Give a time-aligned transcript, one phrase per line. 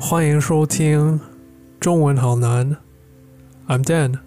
[0.00, 1.20] 欢迎收听
[1.80, 2.76] 中文好难。
[3.66, 4.18] I'm Dan。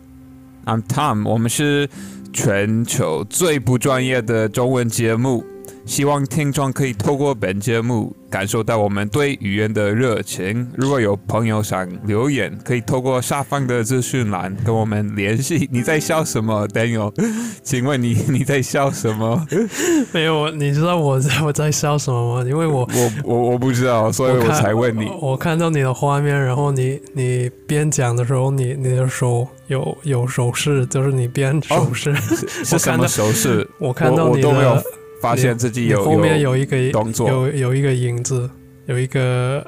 [0.65, 1.89] I'm Tom，我们是
[2.33, 5.45] 全球最不专业的中文节目，
[5.85, 10.69] 希望听众可以透过本节目感受到我们对语言的热情。
[10.75, 15.67] 如果有朋友想留言，可以透过下方的资讯栏跟我们联系。
[15.71, 17.11] 你在笑什么，Daniel？
[17.63, 19.45] 请问你 你在笑什么？
[20.13, 22.49] 没有，你知道我在我在笑什么吗？
[22.49, 25.09] 因为我我我我不知道，所以我才问你。
[25.21, 32.15] 我看到你的画面，然后你你边讲的时候，你你的手有有手势，就是你边手势。
[32.63, 33.67] 是什么手势？
[33.79, 34.83] 我看到你都没有的
[35.21, 38.49] 发现自己有后面有一个动作有有一个影子，
[38.87, 39.63] 有一个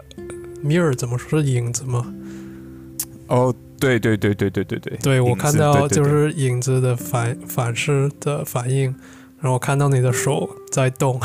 [0.64, 2.14] mirror，怎么说是影子吗？
[3.28, 8.86] 哦，对对对对对对对，对，我看到就是影子的反反射的反应，
[9.40, 11.20] 然后我看到你的手在动，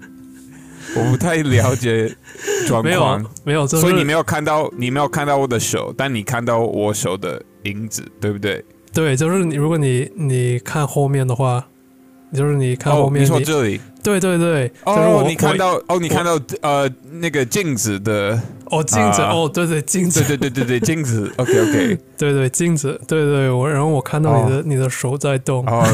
[0.96, 2.14] 我不太了解
[2.66, 8.64] 状没有况，没有，就是所以你没有看到你没有看到我的手，但你看到我手的影子，对不对？
[8.92, 11.64] 对，就是你如果你你看后面的话，
[12.32, 13.80] 就是你看后哦，面你说这里。
[14.02, 16.88] 对对对，就是哦我，你看到哦，你看到呃
[17.20, 19.30] 那个镜子的，哦镜子、啊。
[19.32, 20.22] 哦对对镜子。
[20.24, 25.84] 对对对对对 镜子，OK OK，对对镜子对对我然后我看到你的、你的手在动，哦，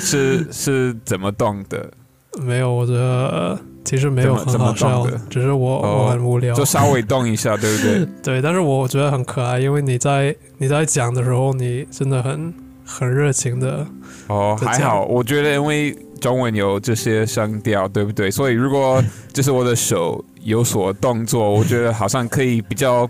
[0.00, 1.90] 是是怎么动的？
[2.40, 6.64] 没有，我觉得其实没有很好笑的，只是我、哦我很无聊就。
[6.64, 8.06] 稍微动一下，对不对？
[8.22, 12.52] 对，但是我觉得很可爱，因为你在你在讲的时候，你真的很
[12.86, 13.86] 很热情的。
[14.28, 18.30] 哦，还好，我觉得因为中文有这些声调，对不对？
[18.30, 19.02] 所以如果
[19.34, 23.08] 就是我的手有所动作，我觉得好像可以比较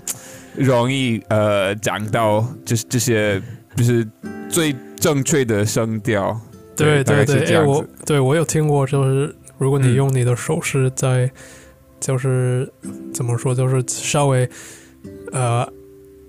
[0.57, 3.41] 容易呃讲到就是这些
[3.77, 4.07] 就是
[4.49, 6.39] 最正确的声调。
[6.77, 7.85] 对对对对，哎，我。
[8.05, 11.31] 对我有听过，就是如果你嗯用你的手势在，
[11.99, 12.71] 就是
[13.15, 14.49] 怎么说，就是稍微
[15.33, 15.67] 呃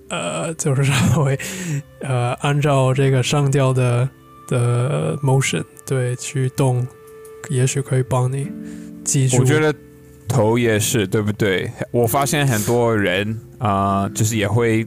[0.10, 1.40] 呃，就是稍微
[2.02, 4.08] 呃按照这个上吊的
[4.48, 6.86] 的 motion 对去动，
[7.50, 8.52] 也许可以帮你
[9.04, 9.38] 记住。
[9.40, 9.74] 我觉得
[10.28, 11.72] 头也是，对不对？
[11.92, 14.86] 我发现很多人啊、呃就是也会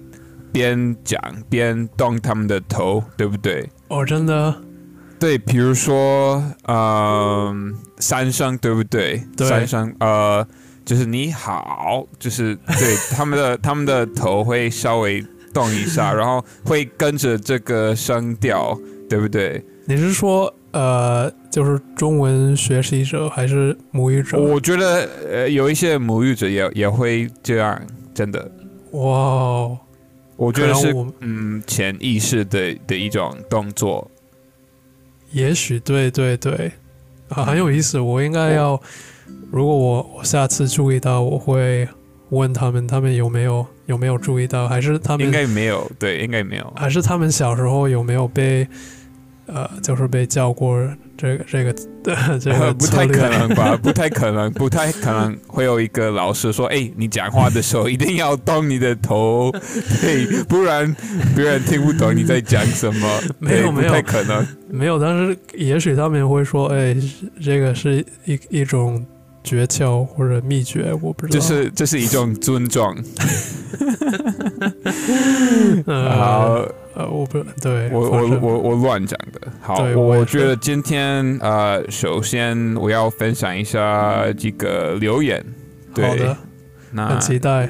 [0.52, 3.68] 边讲边动他们的头，对不对？
[3.88, 4.54] 哦，真的
[5.18, 9.22] 对，比如说，嗯、三声对不对？
[9.36, 10.46] 对三声，呃，
[10.90, 15.24] 就是你好，就是对他们的他们的头会稍微
[15.54, 18.76] 动一下，然后会跟着这个声调，
[19.08, 19.64] 对不对？
[19.84, 24.36] 你是说呃，就是中文学习者还是母语者？
[24.36, 27.80] 我觉得呃，有一些母语者也也会这样，
[28.12, 28.50] 真的，
[28.90, 29.78] 哇哦，
[30.34, 34.10] 我觉得是嗯潜意识的的一种动作。
[35.30, 36.72] 也许对对对，
[37.28, 38.00] 啊，很有意思。
[38.00, 38.82] 我应该要，
[39.50, 41.88] 如果我我下次注意到，我会
[42.30, 46.72] 问他们，他们有没有有没有注意到，还是他们应该没有，对，应该没有。
[46.76, 48.66] 还是他们小时候有没有被
[49.46, 50.78] 呃，就是被教过
[51.16, 51.72] 这个这个
[52.38, 53.76] 这个不太可能吧？
[53.82, 59.50] 不太可能，不太可能会有一个老师说：“哎、你讲话的时候一定要动你的头，
[60.00, 60.94] 对，不然
[61.34, 63.20] 别人听不懂你在讲什么。
[63.40, 64.46] 没有没有不太可能。
[64.68, 66.96] 没有，但是也许他们会说，哎，
[67.42, 69.04] 这个是一一种
[69.50, 71.40] 诀窍或者秘诀，我不知道。
[71.40, 72.94] 就是这是一种尊重。
[75.86, 76.44] 呃好，
[76.94, 79.40] 呃，我不对，我我我我乱讲的。
[79.60, 85.44] 好，我我觉得今天呃，首先我要分享一下这个留言。
[85.92, 86.36] 对，好的，
[86.92, 87.68] 那很期待。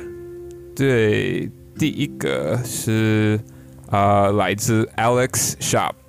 [0.76, 3.40] 对，第一个是
[3.90, 5.99] 呃来自 Alex Shop，那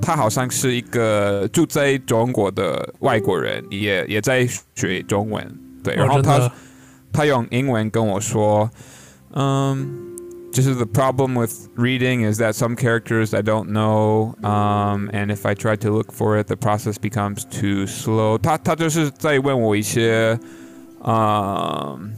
[0.00, 5.58] 他好像是一个住在中国的外国人，也也在学中文。
[5.82, 6.54] 对，然后他我真的
[7.12, 8.68] 他用英文跟我说，
[9.32, 10.14] 嗯，
[10.52, 15.54] 就是 the problem with reading is that some characters I don't know, um, and if I
[15.54, 18.36] try to look for it, the process becomes too slow.
[18.38, 20.38] 他他就是在问我一些，
[21.04, 22.12] 嗯，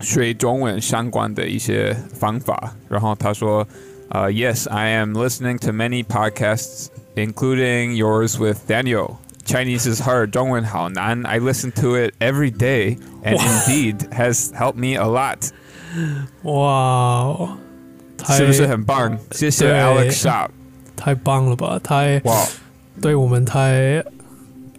[0.00, 2.74] 学中文相关的一些方法。
[2.88, 3.66] 然后他说，
[4.10, 6.86] 呃、y e s I am listening to many podcasts,
[7.16, 9.16] including yours with Daniel.
[9.44, 11.24] Chinese is hard, 中文好难.
[11.24, 15.50] I listen to it every day, and indeed has helped me a lot.
[16.42, 16.52] 哇
[17.24, 17.56] 哦，
[18.18, 19.18] 太 是不是很棒？
[19.32, 20.48] 谢谢对 Alex Shop。
[20.96, 21.80] 太棒了吧？
[21.82, 22.44] 太哇，
[23.00, 24.04] 对我们太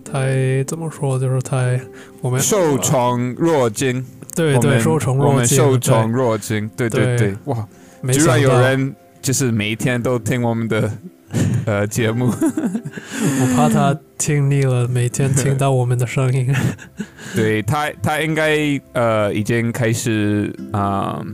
[0.03, 1.17] 太怎么说？
[1.17, 1.79] 就是太
[2.21, 4.05] 我们受宠若惊。
[4.35, 6.69] 对对我们受宠若惊，我们受对宠若惊。
[6.77, 7.67] 对对对对，哇，
[8.01, 10.91] 没居然想到有人就是每一天都听我们的
[11.66, 12.26] 呃节目。
[12.32, 16.54] 我怕他听腻了，每天听到我们的声音。
[17.34, 21.24] 对他，他应该呃已经开始啊、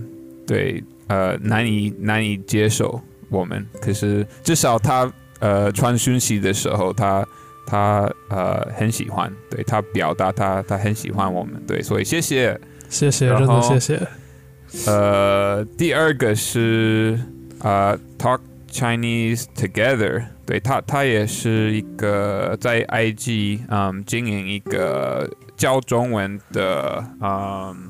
[0.47, 3.65] 对呃难以难以接受我们。
[3.81, 5.11] 可是至少他
[5.41, 7.27] 呃传讯息的时候，他
[7.67, 12.59] 他呃很喜欢，对他表达他他很喜欢我们，对，所以谢谢。
[12.89, 14.01] 谢谢，然真的后谢谢。
[14.87, 17.19] 呃，第二个是
[17.61, 27.89] 呃，Talk Chinese Together，对他，他也是一个在 IG 嗯经营一个教中文的嗯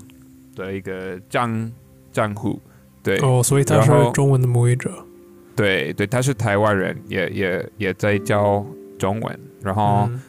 [0.56, 1.70] 的一个账
[2.10, 2.60] 账户，
[3.02, 4.90] 对、哦，所以他是中文的母语者。
[5.54, 8.64] 对对，他是台湾人，也也也在教
[8.98, 10.08] 中文，然后。
[10.10, 10.20] 嗯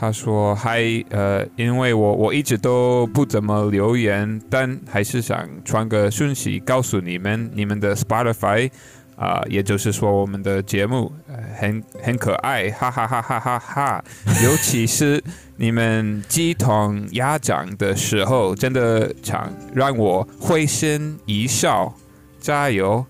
[0.00, 0.80] 他说：“嗨，
[1.10, 8.70] 呃，因为我我一直都不怎么留言，但还是想传个讯息告诉你们，你们的 Spotify
[9.18, 14.04] 啊、也就是说我们的节目、呃、很很可爱，哈哈哈哈哈哈！
[14.44, 15.20] 尤其是
[15.56, 21.92] 你们鸡同鸭讲的时候，真的常让我会心一笑，
[22.38, 23.04] 加油！”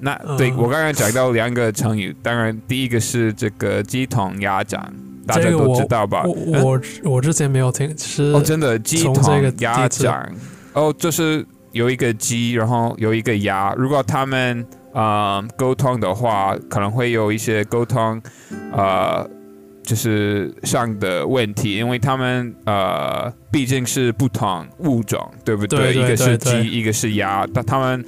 [0.00, 4.92] 那对、嗯我刚刚讲到两个成语，当然第一个是这个鸡同鸭讲，
[5.26, 6.24] 大家都知道吧？
[6.24, 10.30] 我嗯我我之前没有听，是哦，真的鸡同鸭讲，
[10.74, 18.22] 哦，就是有一个鸡，然后有一个鸭，如果他们呃沟通的话，可能会有一些沟通
[18.72, 19.28] 呃
[19.82, 25.92] 就是上的问题，因为他们呃毕竟是不同物种，对不对？
[25.92, 28.00] 对一个是鸡，一个是鸭，但他们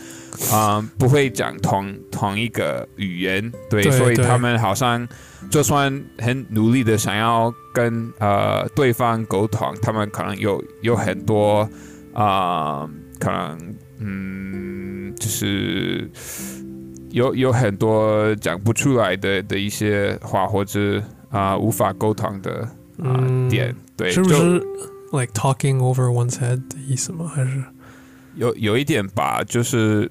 [0.51, 5.07] 啊、呃不会讲同同一个语言，对，所以他们好像
[5.51, 11.69] 就算很努力的想要跟呃对方沟通，他们可能有有很多
[12.15, 16.11] 啊、呃可能嗯，就是
[17.11, 22.61] 有有很多讲不出来的的一些话，或者啊、无法沟通的
[22.99, 24.59] 啊、嗯点，对，是不是
[25.13, 27.27] like talking over one's head 的意思吗？
[27.27, 27.63] 还是
[28.35, 30.11] 有有一点吧，就是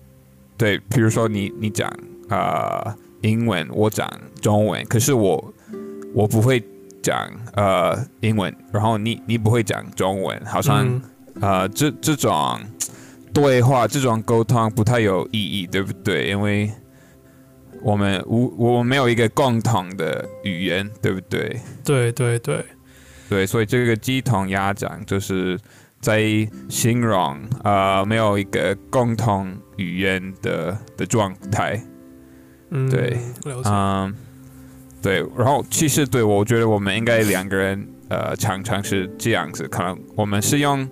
[0.57, 1.87] 对，比如说你你讲
[2.29, 4.07] 啊、呃英文，我讲
[4.39, 5.53] 中文，可是我
[6.13, 6.63] 我不会
[7.01, 11.01] 讲呃英文，然后你你不会讲中文，好像、嗯
[11.41, 12.59] 呃这这种
[13.33, 16.29] 对话这种沟通不太有意义，对不对？
[16.29, 16.71] 因为
[17.85, 21.61] 我们无我们没有一个共同的语言，对不对？
[21.83, 22.65] 对对对，
[23.29, 25.55] 对，所以这个鸡同鸭讲就是
[26.01, 26.19] 在
[26.67, 31.79] 形容呃没有一个共同语言的的状态。
[32.71, 33.15] 嗯，对。
[33.65, 34.11] 嗯，
[34.99, 40.89] 对，然后其实对我觉得我们应该两个人呃常常是这样子，可能我们是用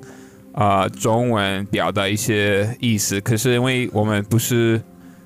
[0.53, 4.79] 呃中文表达一些意思，可是因为我们不是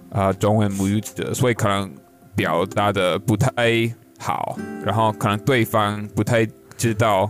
[0.10, 1.90] 呃中文母语者，所以可能
[2.36, 3.52] 表达的不太
[4.20, 7.30] 好，然后可能对方不太知道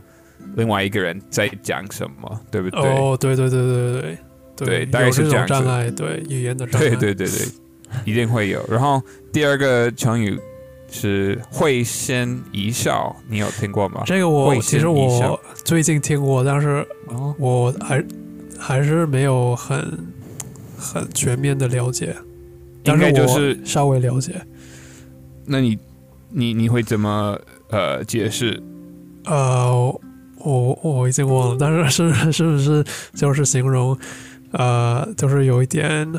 [0.56, 2.82] 另外一个人在讲什么，对不对？
[2.82, 4.02] 哦，对对对对
[4.56, 6.90] 对对大概是这样障碍，对语言的障碍。
[6.90, 7.48] 对对对对，
[8.06, 8.66] 一定会有。
[8.70, 9.02] 然后
[9.32, 10.40] 第二个成语
[10.90, 14.04] 是会心一笑，你有听过吗？
[14.06, 18.04] 这个我其实我最近听过，但是哦，我还
[18.58, 19.78] 还是没有很
[20.78, 22.27] 很全面的了解，但
[22.94, 24.34] 应该就是，稍微了解。
[25.46, 25.78] 那你
[26.30, 27.40] 你你会怎么
[27.70, 28.62] 呃解释？
[29.26, 30.00] 呃，
[30.40, 33.98] 我我已经忘了，但是 是是不是就是形容
[34.52, 36.12] 呃，就是有一点。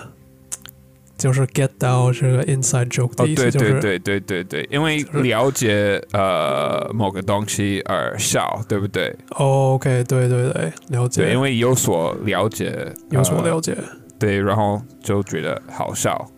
[1.16, 9.12] 就是 get 到这个 inside joke 哦的，意思，对就是对对对对对，因为就是了解呃某个东西而笑，对不对？
[9.30, 13.76] 哦 OK，对对对，了解，对，因为有所了解，有所呃了解，
[14.16, 16.24] 对，然后就觉得好笑，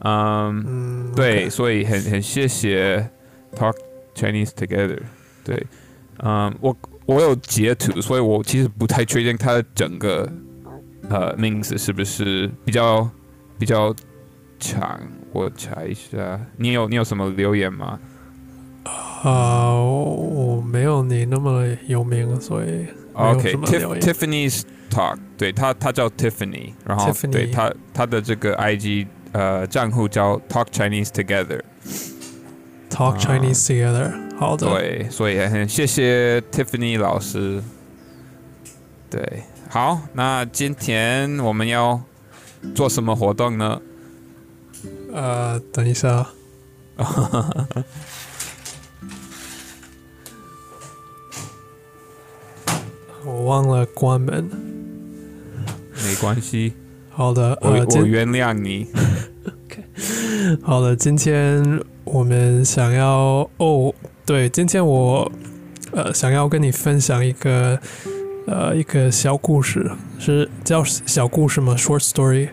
[0.00, 0.64] 嗯。
[0.66, 3.08] 嗯，对 OK 所以很很谢谢
[3.54, 3.74] Talk
[4.14, 4.98] Chinese Together。
[5.44, 5.66] 对，
[6.22, 6.76] 嗯，我
[7.06, 10.30] 我有截图，所以我其实不太确定它的整个
[11.08, 13.08] 呃名字是不是比较
[13.58, 13.94] 比较
[14.58, 15.00] 长。
[15.32, 17.98] 我查一下，你有你有什么留言吗？
[19.22, 20.04] 啊、我
[20.56, 31.62] 我没有你那么有名，所以没有什么留言 OK，Tiffany's Talk，对他他叫 Tiffany，然后 Tiffany 对他他的这个 IG 呃账户叫 Talk Chinese Together。
[32.90, 34.12] talk 啊 Chinese together。
[34.36, 37.62] 好的，对，所以很谢谢 Tiffany 老师。
[39.08, 42.00] 对，好，那今天我们要
[42.74, 43.80] 做什么活动呢？
[45.12, 46.26] 呃，等一下，
[53.24, 54.48] 我忘了关门。
[56.02, 56.72] 没关系，
[57.20, 58.86] 好的，我、呃，我今原谅你。
[60.64, 61.62] 好的，今天
[62.04, 65.30] 我们想要哦，对，今天我
[65.92, 67.78] 呃想要跟你分享一个
[68.46, 72.48] 呃一个小故事，是叫小故事吗？Short story？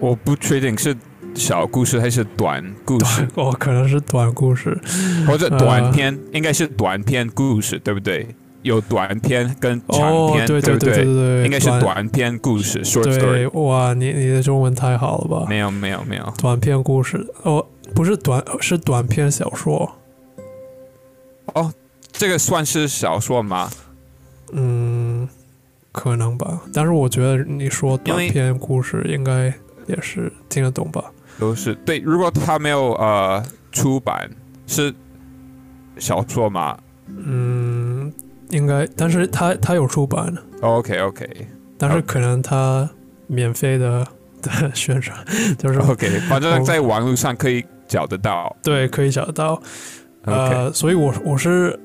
[0.00, 0.96] 我不确定是
[1.36, 4.76] 小故事还是短故事， 哦，可能是短故事，
[5.24, 8.34] 或者短篇，应该是短篇故事，对不对？
[8.62, 10.78] 有短篇跟长篇，对不对？
[10.78, 13.50] 对对对，应该是短篇故事，short story。
[13.60, 15.46] 哇，你你的中文太好了吧？
[15.48, 17.64] 没有没有没有，短篇故事哦，
[17.94, 19.90] 不是短，是短篇小说。
[21.54, 21.72] 哦，
[22.12, 23.68] 这个算是小说吗？
[24.52, 25.28] 嗯，
[25.90, 26.62] 可能吧。
[26.72, 29.52] 但是我觉得你说短篇故事应该
[29.86, 31.04] 也是听得懂吧？
[31.38, 31.98] 都是对。
[31.98, 33.42] 如果他没有呃
[33.72, 34.30] 出版，
[34.66, 34.94] 是
[35.98, 36.78] 小说吗？
[37.08, 37.71] 嗯。
[38.52, 41.28] 应该，但是他他有出版，OK OK，
[41.76, 42.88] 但是可能他
[43.26, 44.06] 免费的
[44.40, 45.18] 的宣传
[45.58, 49.60] 就是 OK，反正在网络上可以找得到，对，可以找得到，
[50.22, 51.78] 呃，所以我我是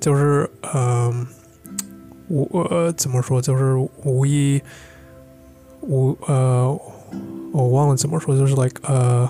[0.00, 1.26] 就是嗯，
[2.28, 4.60] 我怎么说就是无意
[5.82, 6.76] 无呃，
[7.52, 9.28] 我忘了怎么说，就是 like 呃。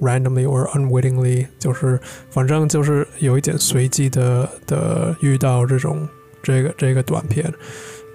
[0.00, 2.00] Randomly or unwittingly，就是
[2.30, 6.08] 反正就是有一点随机的的遇到这种
[6.42, 7.52] 这个这个短片，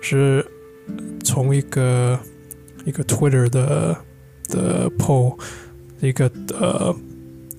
[0.02, 0.46] 是
[1.24, 2.20] 从一个
[2.86, 3.98] 一个 Twitter 的
[4.50, 5.38] 的 poll
[6.00, 6.96] 一个呃。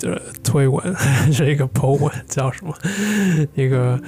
[0.04, 0.94] 这推文
[1.32, 2.74] 是一个 po 文，叫什么？
[3.56, 3.98] 一个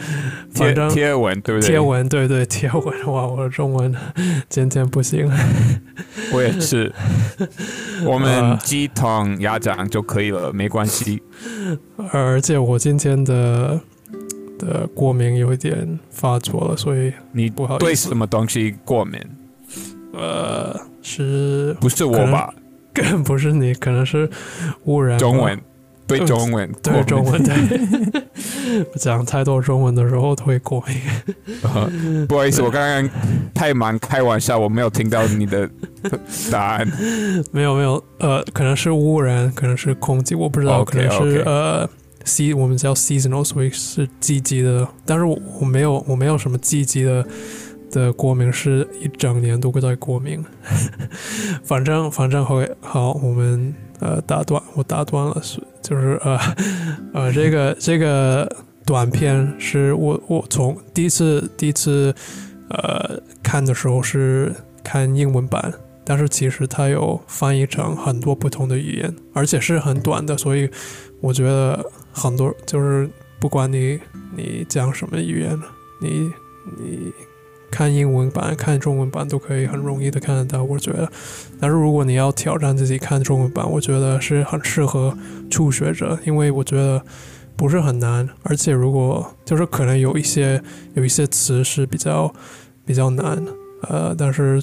[0.52, 1.70] 贴贴文，对不对？
[1.70, 3.06] 贴文，对对，贴文。
[3.06, 3.94] 哇，我的中文
[4.50, 5.26] 渐渐不行。
[6.34, 6.92] 我也是。
[8.04, 11.22] 我们鸡汤鸭掌就可以了，没关系。
[12.12, 13.80] 而且我今天的
[14.58, 19.18] 的过敏有一点发作了，所以你不好对什么东西过敏？
[20.12, 22.52] 呃，是不是我吧？
[22.92, 24.28] 更不是你，可能是
[24.84, 25.58] 污染中文。
[26.06, 32.26] 对中文，对中文，对讲太多中文的时候都会过敏。
[32.28, 33.10] 不好意思，我刚刚
[33.52, 35.68] 太忙，开玩笑，我没有听到你的
[36.50, 36.86] 答案。
[37.50, 41.88] 没有没有，呃，可能是污染，可能是空气，我不知道，可能是呃
[42.24, 44.86] ，C 我们叫 seasonal，所以是季节的。
[45.04, 47.26] 但是我我没有我没有什么季节的
[47.90, 50.44] 的过敏，是一整年都会在过敏。
[51.64, 53.74] 反正反正会好，我们。
[54.00, 56.38] 呃，打断我打断了，是就是呃
[57.14, 58.50] 呃，这个这个
[58.84, 62.14] 短片是我我从第一次第一次
[62.68, 65.72] 呃看的时候是看英文版，
[66.04, 70.70] 但是其实它有翻译成很多不同的语言，而且是很短的，所以
[71.20, 73.08] 我觉得很多就是
[73.40, 73.98] 不管你
[74.36, 75.58] 你讲什么语言，
[76.00, 76.30] 你
[76.78, 77.12] 你。
[77.76, 81.06] 看英文版、看中文版都可以很容易的看得到，我觉得。
[81.60, 85.14] 但是如果你要挑战自己看中文版，我觉得是很适合
[85.50, 87.02] 初学者，因为我觉得
[87.54, 88.26] 不是很难。
[88.44, 90.62] 而且如果就是可能有一些
[90.94, 92.32] 有一些词是比较
[92.86, 93.44] 比较难，
[93.82, 94.62] 呃，但是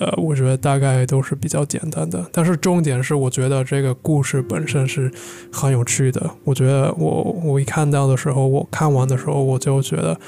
[0.00, 2.28] 呃，我觉得大概都是比较简单的。
[2.32, 5.08] 但是重点是，我觉得这个故事本身是
[5.52, 6.28] 很有趣的。
[6.42, 10.18] 我觉得我我一看到的时候，我看完的时候，我就觉得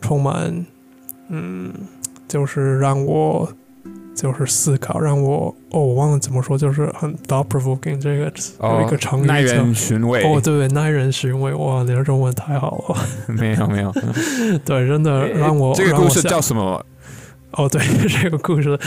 [0.00, 0.64] 充满。
[1.34, 1.72] 嗯，
[2.28, 3.50] 就是让我
[4.14, 13.90] 就是思考，让我哦，我忘了怎么说，就是很 thought provoking 这个有一个成语耐人寻味哦，对，耐人寻味哇，你的中文太好了，没有没有，
[14.62, 16.84] 对，真的让我这个故事叫什么？
[17.52, 17.80] 哦，对，
[18.20, 18.78] 这个故事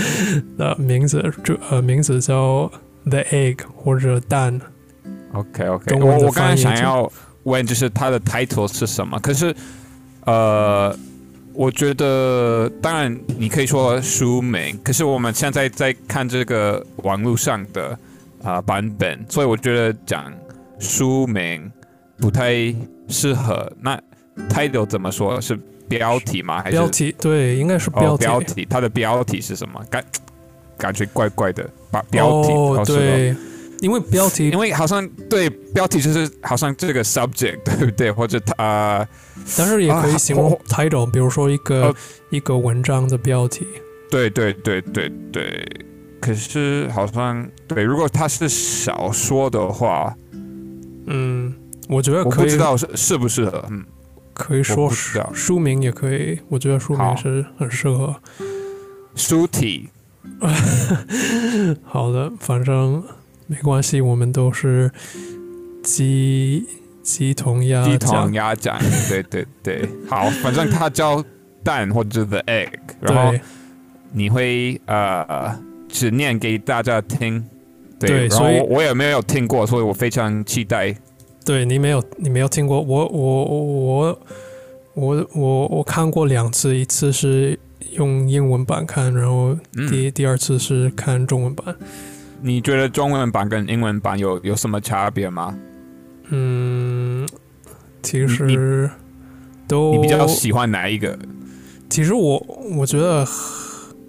[0.55, 2.71] 的名字就呃名字叫
[3.09, 4.61] The Egg 或者蛋。
[5.33, 7.11] OK OK，我我刚才想要
[7.43, 9.55] 问就是它的 title 是什么，可是
[10.25, 10.95] 呃。
[11.55, 17.97] 我觉得，当然你可以说书名，可是我们现在在看这个网络上的
[18.43, 20.31] 啊版本，所以我觉得讲
[20.79, 21.71] 书名
[22.17, 22.73] 不太
[23.07, 23.71] 适合。
[23.79, 23.99] 那
[24.49, 25.57] title 怎么说是
[25.87, 26.61] 标题吗？
[26.61, 27.15] 还是标题？
[27.19, 28.25] 对，应该是标题。
[28.25, 29.81] 标题，它的标题是什么？
[29.89, 30.03] 感
[30.77, 33.33] 感觉怪怪的，把标题哦，对。
[33.81, 38.11] 因为标题，因为好像对标题就是好像这个 subject 对不对？
[38.11, 39.07] 或者它，
[39.57, 41.93] 但是也可以形容 title，比如说一个
[42.29, 43.67] 一个文章的标题。
[44.09, 45.65] 对对对对对。
[46.21, 50.15] 可是好像对，如果它是小说的话，
[51.05, 51.53] 嗯，
[51.87, 53.85] 我觉得我不知道是适不适合，嗯，
[54.33, 54.89] 可以说
[55.33, 58.15] 书名也可以，我觉得书名是很适合。
[59.15, 59.89] 书体。
[61.83, 63.03] 好的，反正。
[63.47, 64.91] 没关系，我们都是
[65.83, 66.65] 鸡
[67.03, 71.23] 鸡同鸭鸡同鸭讲，对对对，好，反正它叫
[71.63, 73.37] 蛋或者 the egg，然后
[74.11, 75.55] 你会呃
[75.87, 77.43] 只念给大家听，
[77.99, 80.95] 对，然后我我也没有听过，所以我非常期待
[81.45, 84.19] 对你没有你没有听过，我我我
[84.95, 87.59] 我我我看过两次，一次是
[87.91, 91.75] 用英文版看，然后嗯，第、第二次是看中文版。
[92.45, 95.57] 你觉得中文版跟英文版有有什么差别吗？
[96.29, 97.27] 嗯，
[98.03, 98.87] 其实
[99.67, 101.17] 都你比较喜欢哪一个？
[101.89, 102.37] 其实我
[102.77, 103.25] 我觉得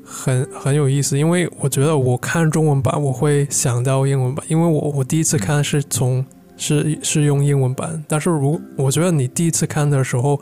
[0.04, 6.22] 很很有意思，因为我觉得我看中文版我会想到英文版，因为我我第一次看是从
[6.58, 10.38] 是是用英文版，但是如我觉得你第一次看的时候，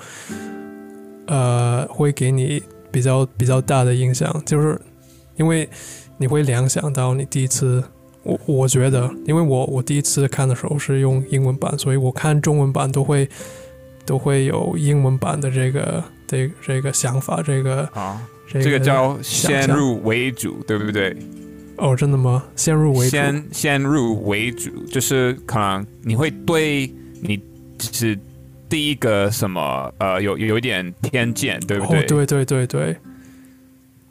[1.26, 2.60] 呃，会给你
[2.90, 4.80] 比较比较大的印象，就是
[5.36, 5.68] 因为
[6.18, 7.82] 你会联想到你第一次。
[8.26, 13.28] 我我觉得，因为我我第一次看的时候是用英文版，所以我看中文版都会
[14.06, 21.14] 都会有英文版的这个这这个想法，这个啊，这个这个叫先入为主，对不对？
[21.76, 22.42] 哦，真的吗？
[22.56, 26.90] 先入为主，先先入为主，就是可能你会对
[27.20, 27.36] 你
[27.76, 28.18] 就是
[28.70, 32.00] 第一个什么呃有有一点偏见，对不对？
[32.00, 32.96] 哦，对对对对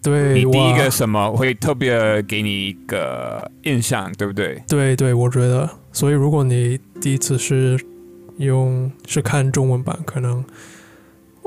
[0.04, 4.62] 对，你第一个什么会特别给你一个印象，对不对？
[4.68, 7.80] 对对，我觉得，所以如果你第一次是
[8.38, 10.44] 用是看中文版，可能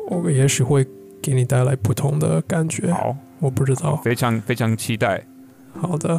[0.08, 0.86] 我也许会
[1.20, 3.96] 给你带来不同的感觉，好，我不知道。
[4.02, 5.22] 非常非常期待。
[5.78, 6.18] 好的，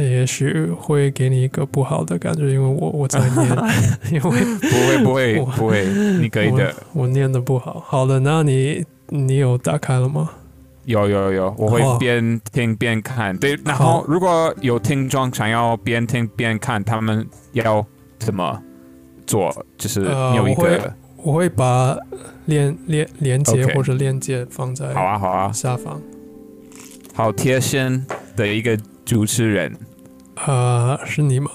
[0.00, 3.48] 也许会给你一个不好的感觉，因为我我在念，
[4.10, 5.86] 因为不会不会我不会，
[6.20, 6.74] 你可以的。
[6.92, 7.80] 我念的不好。
[7.86, 10.30] 好的，那你你有打开了吗？
[10.88, 13.36] 有有有，我会边听边看。
[13.36, 17.84] 对，然后如果有听众想要边听边看，他们要
[18.18, 18.62] 怎么
[19.26, 19.54] 做？
[19.76, 20.02] 就是
[20.34, 21.94] 有一我会个我会把
[22.46, 26.00] 链链连接或者链接放在好啊好啊，下方。
[27.12, 29.76] 好贴心的一个主持人，
[30.36, 31.50] 啊、 是你吗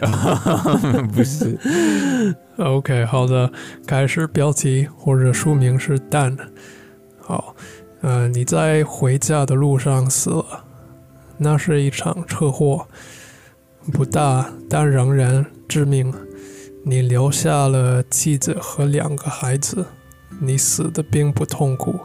[1.12, 1.58] 不是？？
[2.56, 3.52] OK，好的，
[3.86, 4.26] 开始。
[4.28, 6.34] 标题或者书名是蛋。
[7.20, 7.56] 好，
[8.04, 10.64] 呃，你在回家的路上死了，
[11.38, 12.86] 那是一场车祸，
[13.94, 16.12] 不大，但仍然致命。
[16.84, 19.86] 你留下了妻子和两个孩子，
[20.38, 21.98] 你死的并不痛苦，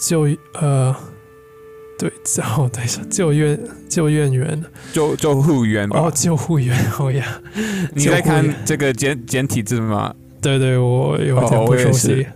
[0.00, 0.28] 救
[0.60, 0.94] 呃，
[1.98, 5.98] 对，叫，等一下，救援救援员救救护员吧？
[5.98, 7.42] 哦，救护员，哦呀，
[7.92, 10.14] 你在看这个简简体字吗？
[10.40, 12.26] 对对，我有哦点不我也是熟悉。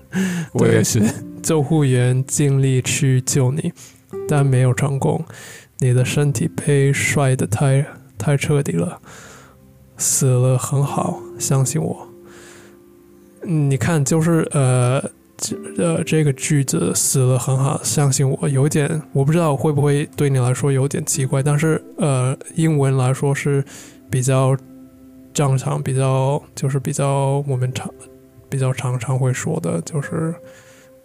[0.55, 1.01] 我也是。
[1.43, 3.73] 救护员尽力去救你，
[4.29, 5.25] 但没有成功。
[5.79, 7.85] 你的身体被摔得太
[8.17, 9.01] 太彻底了，
[9.97, 12.09] 死了很好，相信我。
[13.45, 15.03] 嗯你看，就是呃，
[15.37, 23.65] 这呃，这个句子死了很好，相信我，有点我不知道会不会对你来说有点奇怪，但是呃，英文来说是
[24.09, 24.57] 比较
[25.35, 27.93] 正常，比较就是比较我们常
[28.49, 30.33] 比较常常会说的，就是。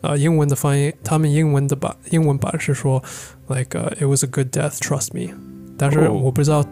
[0.01, 3.03] 呃，英文的翻译，他们英文的版英文版是说
[3.47, 5.33] ，like、it was a good death, trust me。
[5.77, 6.63] 但是哦我不知道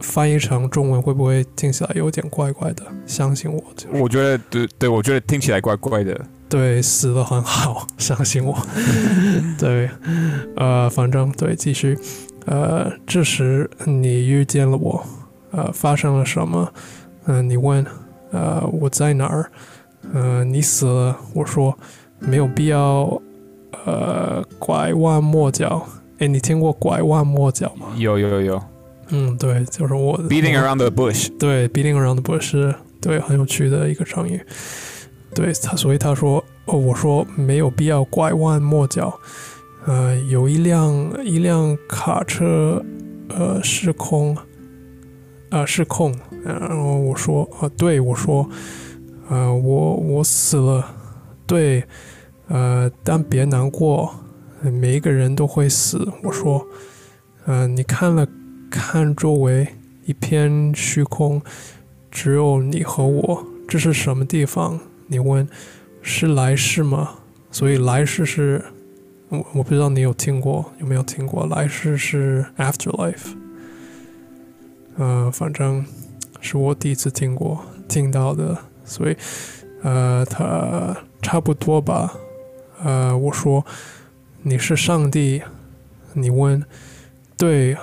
[0.00, 2.84] 翻译成中文会不会听起来有点怪怪的。
[3.06, 6.18] 相信我，就是我觉得对对，我觉得听起来怪怪的。
[6.48, 8.56] 对死的很好， 相信我。
[9.58, 9.88] 对，
[10.56, 11.98] 呃，反正对，继续。
[12.46, 15.04] 呃，这时你遇见了我，
[15.50, 16.72] 呃，发生了什么？
[17.26, 17.84] 嗯、你问，
[18.32, 19.50] 呃，我在哪儿？
[20.14, 21.16] 呃，你死了。
[21.34, 21.78] 我说
[22.20, 23.20] 没有必要，
[23.84, 25.84] 呃，拐弯抹角。
[26.18, 27.88] 哎，你听过拐弯抹角吗？
[27.96, 28.62] 有有有有
[29.08, 30.24] 嗯，对，就是我的。
[30.24, 31.28] ，beating around the bush。
[31.38, 34.40] 对，beating around the bush 是对很有趣的一个成语。
[35.34, 39.18] 对他，所以他说，哦，我说没有必要拐弯抹角。
[39.86, 42.84] 呃，有一辆一辆卡车，
[43.30, 44.36] 呃，失控，
[45.48, 46.14] 呃，失控。
[46.44, 48.48] 然后我说，啊、对我说，
[49.28, 50.84] 呃，我我死了，
[51.50, 51.82] 对，
[52.46, 54.14] 呃，但别难过，
[54.62, 56.08] 每一个人都会死。
[56.22, 56.64] 我说，
[57.44, 58.24] 呃，你看了
[58.70, 59.66] 看周围
[60.04, 61.42] 一片虚空，
[62.08, 64.78] 只有你和我，这是什么地方？
[65.08, 65.48] 你问，
[66.02, 67.14] 是来世吗？
[67.50, 68.64] 所以来世是，
[69.28, 73.34] 我我不知道你有听过有没有听过，来世是 afterlife。
[74.98, 75.84] 呃，反正
[76.40, 79.16] 是我第一次听过听到的，所以
[79.82, 82.14] 呃，他差不多吧。
[82.82, 83.64] 呃，我说
[84.42, 85.42] 你是上帝，
[86.14, 86.64] 你问，
[87.36, 87.76] 对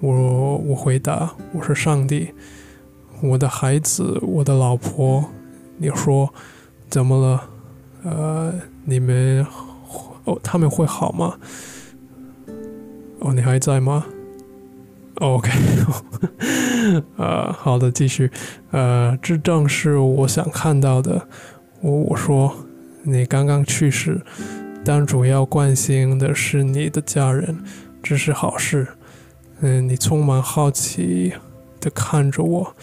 [0.00, 2.32] 我我回答我是上帝，
[3.20, 5.24] 我的孩子，我的老婆，
[5.78, 6.32] 你说
[6.88, 7.50] 怎么了？
[8.04, 8.52] 呃，
[8.84, 9.44] 你们
[10.24, 11.36] 哦，他们会好吗？
[13.20, 14.04] 哦，你还在吗
[15.16, 15.50] ？OK，
[17.16, 18.30] 呃，好的，继续。
[18.70, 21.26] 呃，这正是我想看到的。
[21.80, 22.54] 我我说，
[23.06, 24.20] 你刚刚去世，
[24.82, 27.62] 但主要关心的是你的家人，
[28.02, 28.86] 这是好事。
[29.60, 31.32] 嗯，你充满好奇
[31.80, 32.74] 的看着我，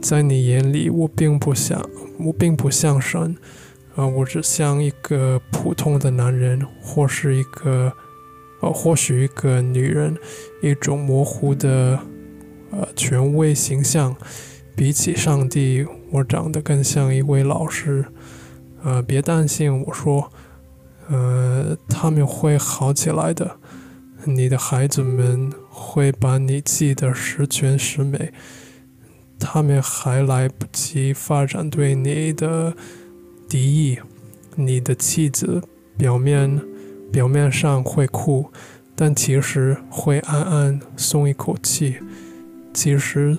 [0.00, 1.80] 在你眼里，我并不像，
[2.18, 3.36] 我并不像神，
[3.94, 7.92] 啊，我只像一个普通的男人，或是一个，
[8.60, 10.16] 呃，或许一个女人，
[10.60, 12.00] 一种模糊的，
[12.72, 14.16] 呃，权威形象。
[14.74, 18.06] 比起上帝，我长得更像一位老师。
[18.82, 20.32] 呃，别担心，我说，
[21.08, 23.56] 呃，他们会好起来的。
[24.24, 28.32] 你的孩子们会把你记得十全十美。
[29.38, 32.74] 他们还来不及发展对你的
[33.48, 33.98] 敌意。
[34.54, 35.62] 你的妻子
[35.96, 36.60] 表面
[37.10, 38.50] 表面上会哭，
[38.94, 41.96] 但其实会暗暗松一口气。
[42.74, 43.38] 其实。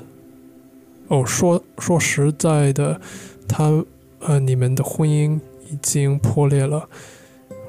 [1.09, 2.99] 哦，说说实在的，
[3.47, 3.83] 他
[4.25, 6.87] 呃，你们的婚姻已经破裂了。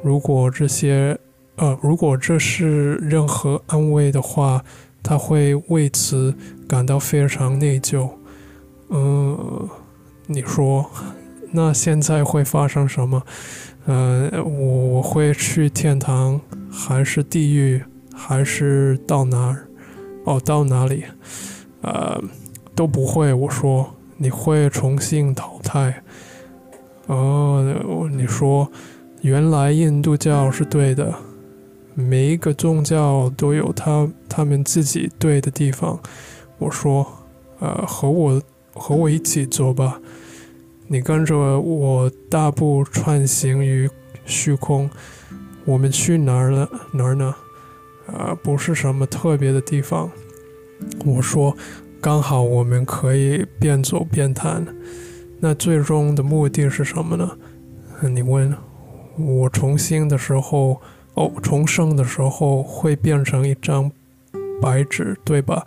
[0.02, 1.18] 如果这些
[1.56, 4.64] 呃，如果这是任何安慰的话，
[5.02, 6.34] 他会为此
[6.68, 8.08] 感到非常内疚。
[8.90, 9.68] 嗯，
[10.26, 10.90] 你说，
[11.52, 13.22] 那现在会发生什么？
[13.86, 16.40] 呃，我会去天堂，
[16.70, 17.82] 还是地狱，
[18.14, 19.68] 还是到哪儿？
[20.24, 21.04] 哦，到哪里？
[21.82, 22.22] 呃。
[22.76, 26.02] 都不会，我说你会重新淘汰。
[27.06, 28.70] 哦，你说
[29.22, 31.14] 原来印度教是对的，
[31.94, 35.98] 每一个宗教都有他他们自己对的地方。
[36.58, 37.06] 我说，
[37.58, 40.00] 呃，和我和我一起走吧，
[40.88, 43.88] 你跟着我大步穿行于
[44.24, 44.88] 虚空。
[45.64, 46.68] 我们去哪儿了？
[46.92, 47.34] 哪儿呢？
[48.06, 50.10] 啊，不是什么特别的地方。
[51.04, 51.56] 我说。
[52.00, 54.66] 刚好我们可以边走边谈，
[55.46, 57.30] 那最终的目的是什么呢？
[58.00, 58.56] 你问，
[59.18, 60.80] 我重新的时候，
[61.12, 63.92] 哦，重生的时候会变成一张
[64.58, 65.66] 白纸，对吧？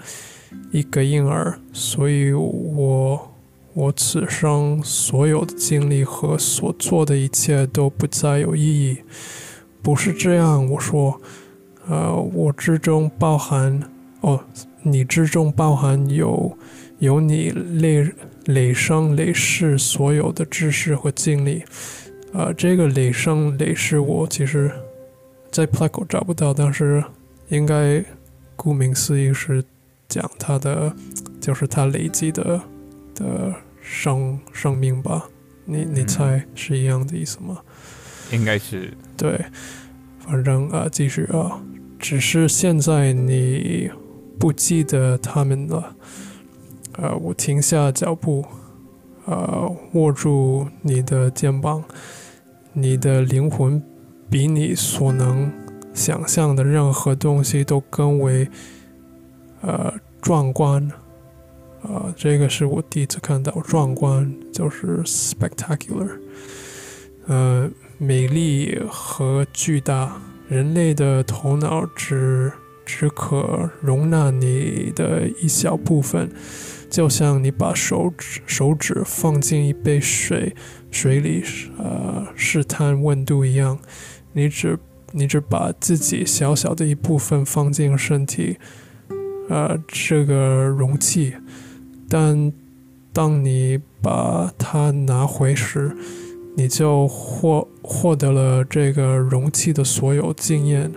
[0.71, 3.31] 一个婴儿，所以我
[3.75, 8.97] 我此生所有的经历和所做的一切都不再有意义。
[9.83, 11.21] 不是这样，我说，
[11.87, 13.79] 呃，我之中包含，
[14.21, 14.43] 哦。
[14.89, 16.57] 你之中包含有
[16.99, 18.09] 有你累
[18.45, 21.61] 累生累世所有的知识和经历，
[22.33, 24.71] 啊，这个累生累世我其实，
[25.51, 27.03] 在 Pleco 找不到，但是
[27.49, 28.03] 应该
[28.55, 29.63] 顾名思义是
[30.07, 30.95] 讲他的，
[31.41, 32.59] 就是他累积的
[33.13, 35.29] 的生生命吧？
[35.65, 37.57] 你你猜是一样的意思吗？
[38.31, 39.39] 应该是对，
[40.19, 41.61] 反正啊，继续啊，
[41.99, 43.91] 只是现在你。
[44.39, 45.95] 不记得他们了。
[46.93, 48.43] 呃，我停下脚步，
[49.25, 51.83] 呃，握住你的肩膀。
[52.73, 53.81] 你的灵魂
[54.29, 55.51] 比你所能
[55.93, 58.47] 想象的任何东西都更为
[59.61, 60.91] 呃壮观。
[61.83, 66.19] 呃，这个是我第一次看到壮观，就是 spectacular。
[67.27, 72.51] 呃，美丽和巨大，人类的头脑只。
[72.87, 76.31] 只可容纳你的一小部分，
[76.89, 80.55] 就像你把手指手指放进一杯水
[80.89, 81.43] 水里，
[81.77, 83.77] 呃，试探温度一样。
[84.31, 84.79] 你只
[85.11, 88.57] 你只把自己小小的一部分放进身体，
[89.49, 91.33] 呃，这个容器。
[92.07, 92.53] 但
[93.11, 95.91] 当你把它拿回时，
[96.55, 100.89] 你就获获得了这个容器的所有经验。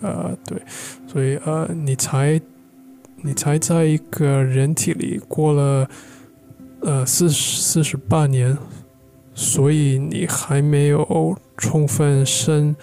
[0.00, 0.60] 呃，对，
[1.06, 2.40] 所以呃，你才
[3.22, 5.88] 你才在一个人体里过了
[6.80, 8.56] 呃四四十八年，
[9.34, 12.74] 所以你还没有充分伸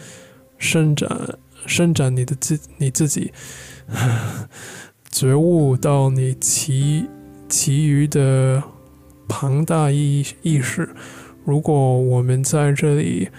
[0.60, 1.10] 伸展
[1.66, 3.34] 伸展你的自你自己，
[5.10, 7.08] 觉悟到你其
[7.50, 8.62] 其余的
[9.28, 10.88] 庞大意意识。
[11.44, 13.30] 如果我们在这里，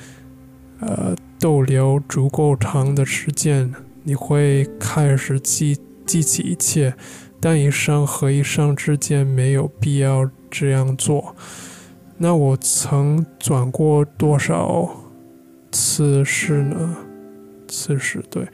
[0.81, 1.15] 呃。
[1.39, 3.73] 逗留足够长的时间，
[4.03, 6.95] 你会开始记记起一切，
[7.41, 11.37] 但一生和一生之间没有必要这样做。
[12.17, 14.91] 那我曾转过多少
[15.71, 16.97] 次世呢？
[17.69, 18.49] 次世对，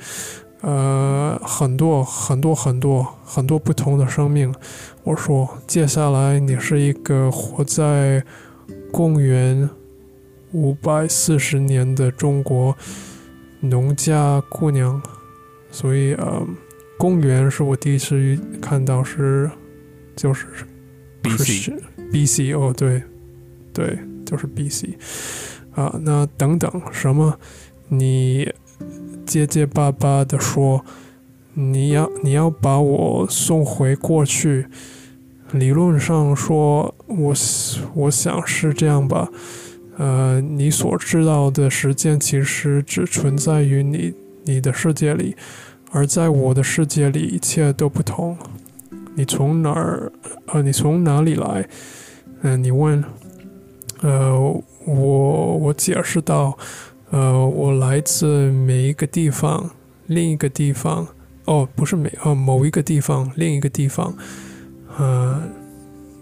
[0.60, 4.54] 呃，很多很多很多很多不同的生命。
[5.04, 8.22] 我说，接下来你是一个活在
[8.92, 9.70] 公园。
[10.54, 12.76] 五百四十年的中国
[13.58, 15.02] 农家姑娘，
[15.68, 16.46] 所以呃，
[16.96, 19.50] 公园是我第一次看到是
[20.14, 20.46] 就是
[21.24, 21.76] BC
[22.12, 23.02] BC 哦，对
[23.72, 24.94] 对，就是 BC
[25.72, 25.98] 啊。
[26.02, 27.36] 那等等什么？
[27.88, 28.48] 你
[29.26, 30.84] 结结巴巴的说
[31.54, 34.66] 你要你要把我送回过去。
[35.50, 37.34] 理论上说，我
[37.94, 39.28] 我想是这样吧。
[39.96, 44.12] 呃，你所知道的时间其实只存在于你
[44.44, 45.36] 你的世界里，
[45.90, 48.36] 而在我的世界里，一切都不同。
[49.14, 50.10] 你从哪儿？
[50.46, 51.68] 呃，你从哪里来？
[52.42, 53.02] 嗯，你问。
[54.00, 54.38] 呃，
[54.84, 56.58] 我我解释到，
[57.10, 59.70] 呃，我来自每一个地方，
[60.06, 61.06] 另一个地方。
[61.46, 64.14] 哦，不是每呃某一个地方，另一个地方。
[64.98, 65.42] 嗯，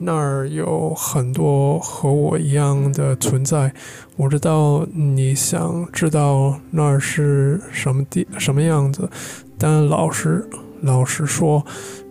[0.05, 3.73] 那儿有很多和我一样的存在。
[4.17, 9.09] 我知道你想知道那儿是什么地什么样子，
[9.59, 10.49] 但老实
[10.81, 11.65] 老实说，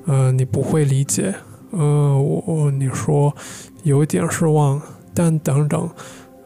[0.06, 1.36] 呃，你不会理解。
[1.72, 3.36] 呃，我你说
[3.84, 4.82] 有点失望，
[5.14, 5.90] 但等等，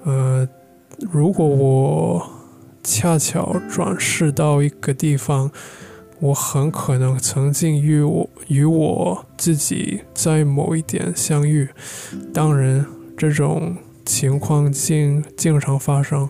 [0.04, 0.48] 呃，
[1.12, 2.28] 如果我
[2.84, 5.52] 恰巧转世到一个地方。
[6.22, 11.68] 我很可能曾经与我与我自己在某一点相遇，
[12.34, 12.86] 当然
[13.18, 13.76] 这种
[14.06, 16.30] 情况经经常发生，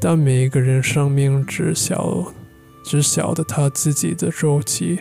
[0.00, 2.32] 但每一个人生命只晓
[2.84, 4.98] 只晓得他自己的周期，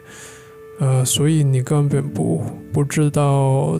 [0.80, 3.80] 呃，所以你根本不不知道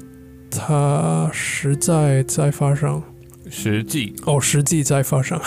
[0.50, 3.02] 它实在在发生，
[3.48, 4.16] 实际。
[4.26, 5.40] 哦，实际在发生，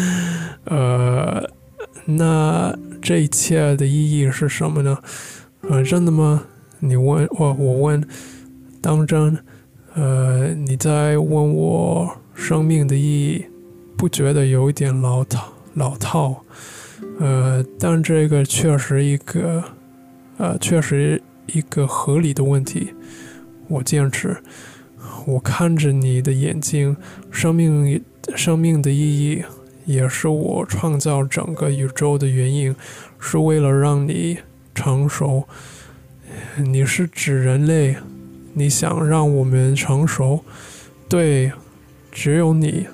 [0.64, 1.46] 呃，
[2.06, 2.74] 那。
[3.04, 4.98] 这一切的意义是什么呢？
[5.68, 6.44] 呃，真的吗？
[6.78, 8.02] 你问我，我问，
[8.80, 9.36] 当真？
[9.92, 13.44] 呃，你在问我生命的意义，
[13.94, 15.52] 不觉得有一点老套？
[15.74, 16.42] 老套？
[17.20, 19.62] 呃，但这个确实一个，
[20.38, 22.94] 呃，确实一个合理的问题。
[23.68, 24.34] 我坚持，
[25.26, 26.96] 我看着你的眼睛，
[27.30, 28.02] 生命，
[28.34, 29.44] 生命的意义。
[29.84, 32.74] 也是我创造整个宇宙的原因，
[33.18, 34.38] 是为了让你
[34.74, 35.44] 成熟。
[36.56, 37.96] 你是指人类？
[38.54, 40.44] 你想让我们成熟？
[41.08, 41.52] 对，
[42.10, 42.86] 只有你。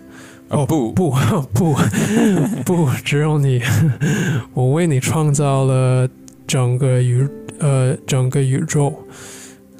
[0.48, 1.10] 哦不不
[1.54, 1.76] 不
[2.64, 3.62] 不，只有你。
[4.52, 6.08] 我为你创造了
[6.46, 9.06] 整个宇呃整个宇宙。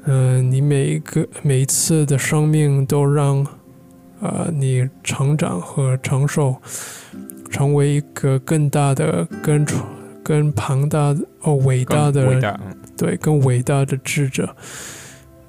[0.05, 3.45] 嗯，你每一个每一次的生命都让。
[4.21, 6.55] 呃，你成长和承受，
[7.49, 9.65] 成为一个更大的、更
[10.23, 12.59] 更庞大的、哦伟大的，
[12.95, 14.55] 对，更伟大的智者。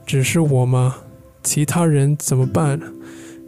[0.07, 0.97] 只是我吗？
[1.43, 2.81] 其他人怎么办？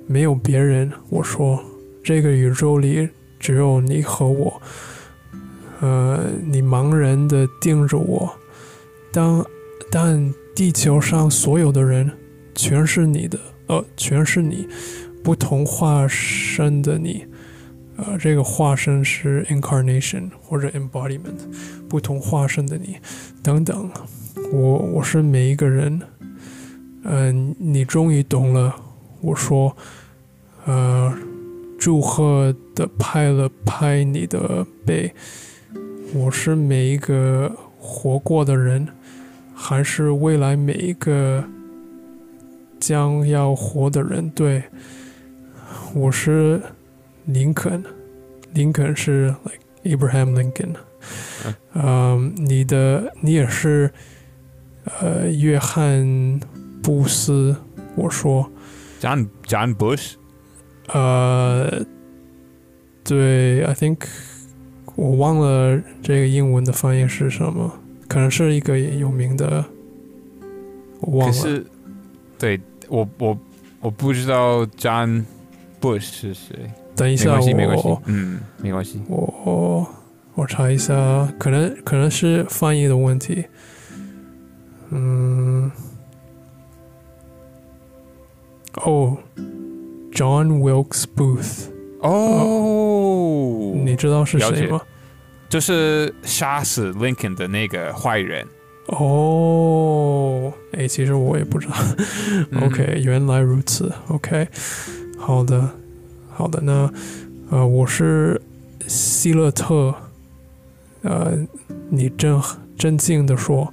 [0.07, 0.93] 没有别人。
[1.09, 1.59] 我说，
[2.03, 3.09] 这个宇宙里
[3.41, 4.61] 只有你和我。
[5.81, 8.31] 呃，你茫然的盯着我，
[9.13, 9.45] 当
[9.91, 12.11] 但地球上所有的人
[12.55, 14.69] 全是你的，呃，全是你。
[15.25, 17.25] 不同化身的你，
[17.97, 21.41] 呃，这个化身是 incarnation 或者 embodiment，
[21.89, 22.99] 不同化身的你，
[23.43, 23.91] 等等，
[24.53, 25.99] 我我是每一个人，
[27.05, 28.77] 嗯，你终于懂了。
[29.23, 29.75] 我说，
[30.67, 31.17] 呃，
[31.79, 35.11] 祝贺的拍了拍你的背。
[36.13, 38.87] 我是每一个活过的人，
[39.55, 41.43] 还是未来每一个
[42.79, 44.29] 将要活的人？
[44.29, 44.65] 对。
[45.95, 46.61] 我是
[47.27, 47.81] 林肯，
[48.53, 50.75] 林肯是 like Abraham Lincoln，
[51.73, 53.93] 嗯，你的你也是
[55.01, 56.41] 呃约翰
[56.83, 57.55] 布斯，
[57.95, 58.51] 我说。
[59.01, 60.15] John John Bush，
[60.89, 61.85] 呃，
[63.05, 63.99] 对，I think
[64.97, 67.73] 我忘了这个英文的翻译是什么，
[68.09, 69.65] 可能是一个有名的，
[70.99, 71.65] 我忘了，
[72.37, 73.39] 对我我
[73.79, 75.23] 我不知道 John。
[75.85, 76.57] Bush 是谁？
[76.97, 79.03] 等一下，我没关系，嗯，没关系。
[79.09, 79.87] 我
[80.35, 80.95] 我查一下，
[81.39, 83.45] 可能可能是翻译的问题。
[84.91, 85.71] 嗯，
[88.77, 89.19] 哦
[90.13, 91.67] ，John Wilkes Booth。
[92.01, 94.81] 哦，你知道是谁吗？
[95.49, 98.47] 就是杀死 Lincoln 的那个坏人。
[98.87, 101.75] 哦，哎，其实我也不知道。
[102.63, 103.93] OK，原来如此。
[104.09, 104.49] OK。
[105.27, 105.71] 好的，
[106.29, 106.61] 好的。
[106.61, 106.93] 那
[107.49, 108.43] 呃，我是
[108.87, 109.95] 希勒特。
[111.01, 111.39] 呃，
[111.89, 112.39] 你真
[112.77, 113.73] 真静的说，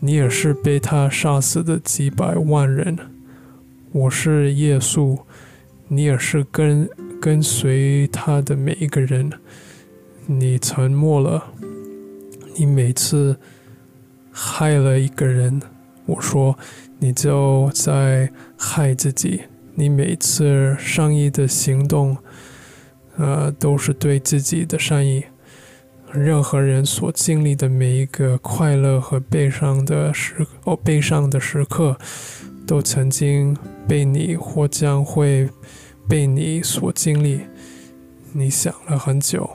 [0.00, 2.98] 你也是被他杀死的几百万人。
[3.92, 5.18] 我是耶稣，
[5.88, 6.86] 你也是跟
[7.18, 9.32] 跟随他的每一个人。
[10.26, 11.44] 你沉默了，
[12.56, 13.38] 你每次
[14.30, 15.62] 害了一个人，
[16.04, 16.58] 我说
[16.98, 19.44] 你就在害自己。
[19.78, 22.16] 你每次善意的行动，
[23.16, 25.22] 呃，都是对自己的善意。
[26.10, 31.96] 任何人所经历的每一个快乐和悲伤的时哦，悲伤的时刻，
[32.66, 35.48] 都曾经被你或将会
[36.08, 37.42] 被你所经历。
[38.32, 39.48] 你想了很久，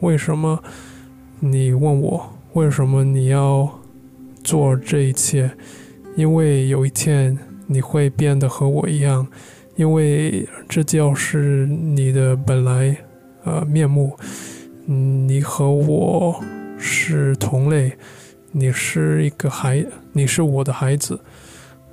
[0.00, 0.60] 为什么？
[1.38, 3.80] 你问我为什么你要
[4.42, 5.48] 做这一切？
[6.16, 9.26] 因为有一天你会变得和我一样，
[9.76, 12.96] 因为这就是你的本来
[13.44, 14.16] 呃面目。
[14.86, 16.38] 嗯你和我
[16.78, 17.96] 是同类，
[18.52, 21.18] 你是一个孩，你是我的孩子。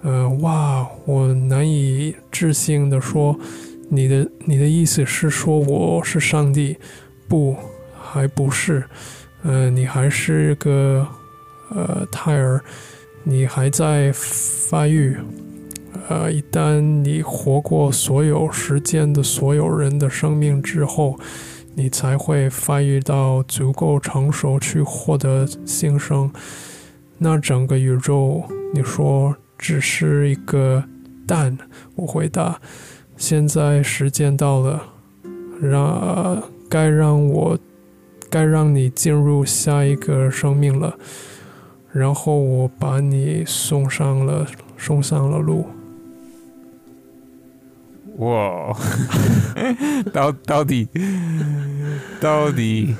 [0.02, 3.40] 呃，哇，我难以置信的说，
[3.88, 6.76] 你的你的意思是说我是上帝？
[7.30, 7.56] 不，
[7.98, 8.84] 还不是。
[9.44, 11.08] 呃，你还是个
[11.70, 12.62] 呃胎儿，
[13.24, 15.16] 你还在发育。
[16.08, 21.18] 呃，一旦你活过所有时间的所有人的生命之后，
[21.76, 26.32] 你才会发育到足够成熟去获得新生。
[27.18, 30.84] 那整个宇宙，你说只是一个
[31.28, 31.58] 蛋？
[31.96, 32.60] 我回答：
[33.18, 34.82] 现在时间到了，
[35.62, 37.58] 让该让我。
[38.30, 40.96] 该让你进入下一个生命了，
[41.92, 45.66] 然后我把你送上了送上了路。
[48.18, 48.76] 哇，
[50.14, 50.88] 到到底
[52.20, 52.96] 到底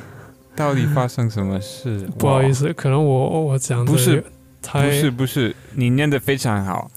[0.56, 2.08] 到底发生什么事？
[2.18, 4.24] 不好意思，可能我我讲不是
[4.62, 6.90] 不是不是，你念的非常好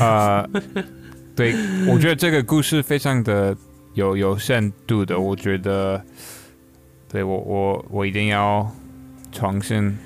[0.00, 0.46] 啊。
[1.34, 1.54] 对，
[1.88, 3.56] 我觉得这个故事非常的
[3.94, 6.00] 有有深度的，我觉得。
[7.06, 8.68] 对我，我我一定要
[9.30, 9.96] 重新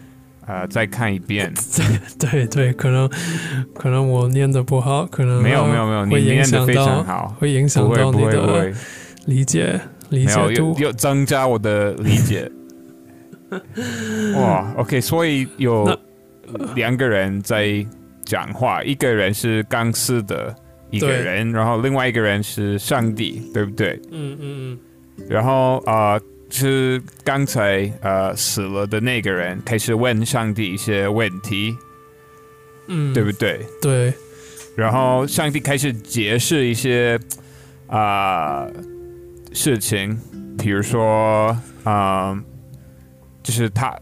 [0.49, 1.53] 呃再看一遍。
[2.19, 3.09] 对对，可能
[3.75, 8.73] 可能我念的不好，可能没有没有没有，你念的非常好，会影响到你的
[9.27, 12.51] 理解理解度，有增加我的理解。
[14.37, 15.87] 哇，OK，所以有
[16.75, 17.87] 两个人在
[18.25, 20.55] 讲话，一个人是钢丝的
[20.91, 24.01] 一个人，然后另外一个人是上帝，对不对？
[24.11, 24.79] 嗯嗯嗯。
[25.29, 26.19] 然后啊。
[26.51, 31.77] 是刚才呃死了的那个人开始问上帝一些问题，
[32.87, 33.67] 嗯，对不对？
[33.83, 34.13] 对。
[34.77, 37.19] 然后上帝开始解释一些
[37.89, 38.67] 啊
[39.53, 40.19] 事情，
[40.57, 42.41] 比如说啊，
[43.43, 43.99] 就是他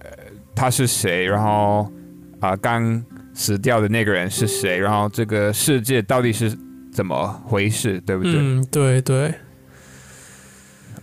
[0.54, 1.90] 他是谁，然后
[2.40, 6.56] 啊刚死掉的那个人是谁，然后这个世界到底是
[6.92, 8.34] 怎么回事，对不对？
[8.36, 9.32] 嗯，对对。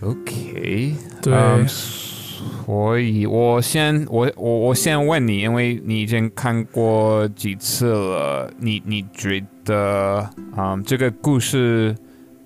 [0.00, 11.96] OK，对，所以我先我我我先问你，因为你已经看过几次了，你你觉得啊这个故事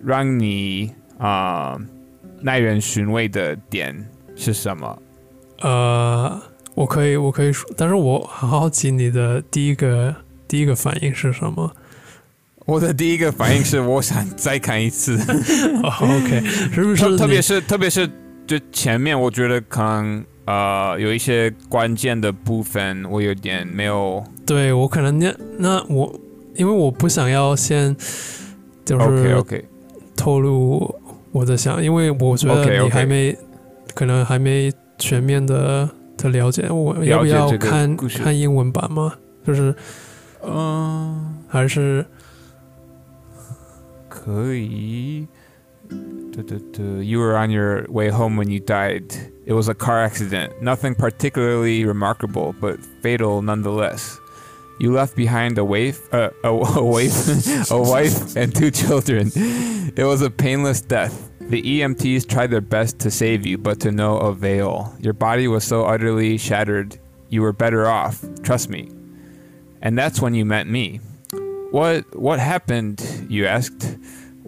[0.05, 1.77] 让你啊
[2.41, 4.07] 耐人寻味的点
[4.37, 5.03] 是什么？
[5.61, 6.41] 呃，
[6.75, 10.15] 我可以我可以说，但是我很好奇你的第一个
[10.47, 11.73] 第一个反应是什么？
[12.69, 15.17] 我的第一个反应是，我想再看一次。
[16.03, 17.17] OK，是不是？
[17.17, 18.07] 特别是特别是
[18.47, 24.23] 就前面，我觉得可能呃有一些关键的部分，我有点没有。
[24.45, 26.15] 对我可能那那我
[26.57, 27.97] 因为我不想要先
[28.85, 29.65] 就是 OK OK
[30.15, 30.95] 透露
[31.33, 33.35] 我的想，因为我觉得你还没
[33.95, 39.15] 可能还没全面的的了解，我要不要看看英文版吗？
[39.47, 39.75] 就是
[40.47, 42.05] 嗯，还是。
[47.03, 49.15] You were on your way home when you died.
[49.47, 50.63] It was a car accident.
[50.63, 54.19] Nothing particularly remarkable, but fatal nonetheless.
[54.79, 59.33] You left behind a wife, uh, a, a wife, a wife, and two children.
[59.35, 61.31] It was a painless death.
[61.41, 64.95] The EMTs tried their best to save you, but to no avail.
[65.01, 66.99] Your body was so utterly shattered,
[67.31, 68.25] you were better off.
[68.43, 68.91] Trust me.
[69.83, 71.01] And that's when you met me.
[71.71, 73.03] What what happened?
[73.29, 73.97] You asked.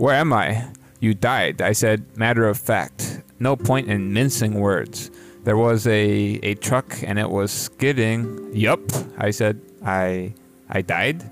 [0.01, 0.65] Where am I?
[1.01, 1.61] You died.
[1.61, 3.21] I said, matter of fact.
[3.39, 5.11] No point in mincing words.
[5.45, 8.49] There was a, a truck and it was skidding.
[8.55, 8.81] Yup.
[9.19, 10.33] I said, I
[10.71, 11.29] I died.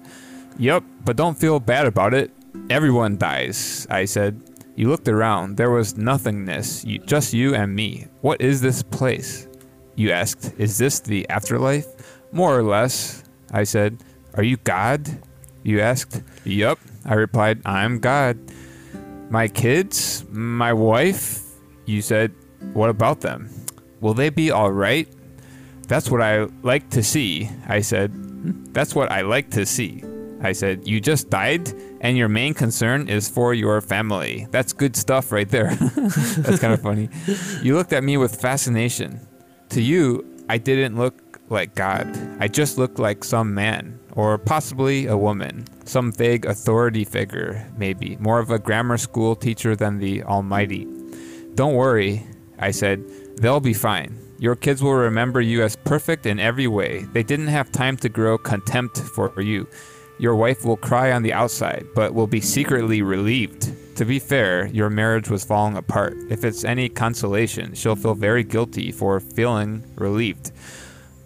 [0.59, 2.31] Yup, but don't feel bad about it.
[2.69, 3.87] Everyone dies.
[3.89, 4.43] I said.
[4.77, 5.57] You looked around.
[5.57, 6.85] There was nothingness.
[6.85, 8.07] You, just you and me.
[8.21, 9.49] What is this place?
[9.97, 10.53] You asked.
[10.59, 11.87] Is this the afterlife?
[12.33, 13.25] More or less.
[13.51, 14.05] I said.
[14.35, 15.09] Are you God?
[15.63, 16.23] You asked.
[16.45, 16.79] Yup.
[17.07, 18.37] I replied, I'm God.
[19.31, 20.25] My kids?
[20.31, 21.43] My wife?
[21.85, 22.33] You said,
[22.73, 23.51] What about them?
[24.01, 25.09] Will they be all right?
[25.87, 28.11] That's what I like to see, I said.
[28.11, 30.03] Hmm, that's what I like to see.
[30.41, 34.47] I said, You just died, and your main concern is for your family.
[34.51, 35.75] That's good stuff right there.
[35.75, 37.09] That's kind of funny.
[37.63, 39.27] You looked at me with fascination.
[39.71, 42.07] To you, I didn't look like God.
[42.41, 48.17] I just looked like some man, or possibly a woman, some vague authority figure, maybe,
[48.21, 50.87] more of a grammar school teacher than the Almighty.
[51.55, 52.27] Don't worry,
[52.59, 53.05] I said,
[53.39, 54.19] they'll be fine.
[54.39, 57.07] Your kids will remember you as perfect in every way.
[57.13, 59.67] They didn't have time to grow contempt for you.
[60.21, 63.73] Your wife will cry on the outside, but will be secretly relieved.
[63.97, 66.17] To be fair, your marriage was falling apart.
[66.31, 70.53] If it's any consolation, she'll feel very guilty for feeling relieved.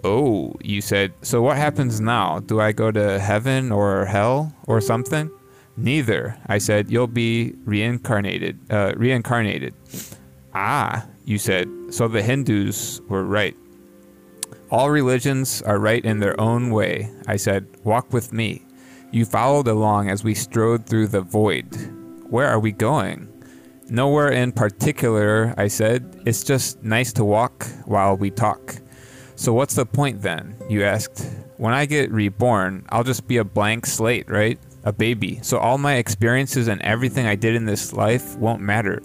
[0.05, 2.41] Oh, you said, so what happens now?
[2.41, 5.31] Do I go to heaven or hell or something?
[5.77, 6.37] Neither.
[6.47, 8.59] I said, you'll be reincarnated.
[8.71, 9.75] Uh, reincarnated.
[10.55, 13.57] Ah, you said, so the Hindus were right.
[14.71, 17.11] All religions are right in their own way.
[17.27, 18.67] I said, walk with me.
[19.13, 21.69] You followed along as we strode through the void.
[22.29, 23.29] Where are we going?
[23.89, 26.23] Nowhere in particular, I said.
[26.25, 28.82] It's just nice to walk while we talk.
[29.43, 30.55] So, what's the point then?
[30.69, 31.29] You asked.
[31.57, 34.57] When I get reborn, I'll just be a blank slate, right?
[34.85, 35.41] A baby.
[35.43, 39.03] So, all my experiences and everything I did in this life won't matter.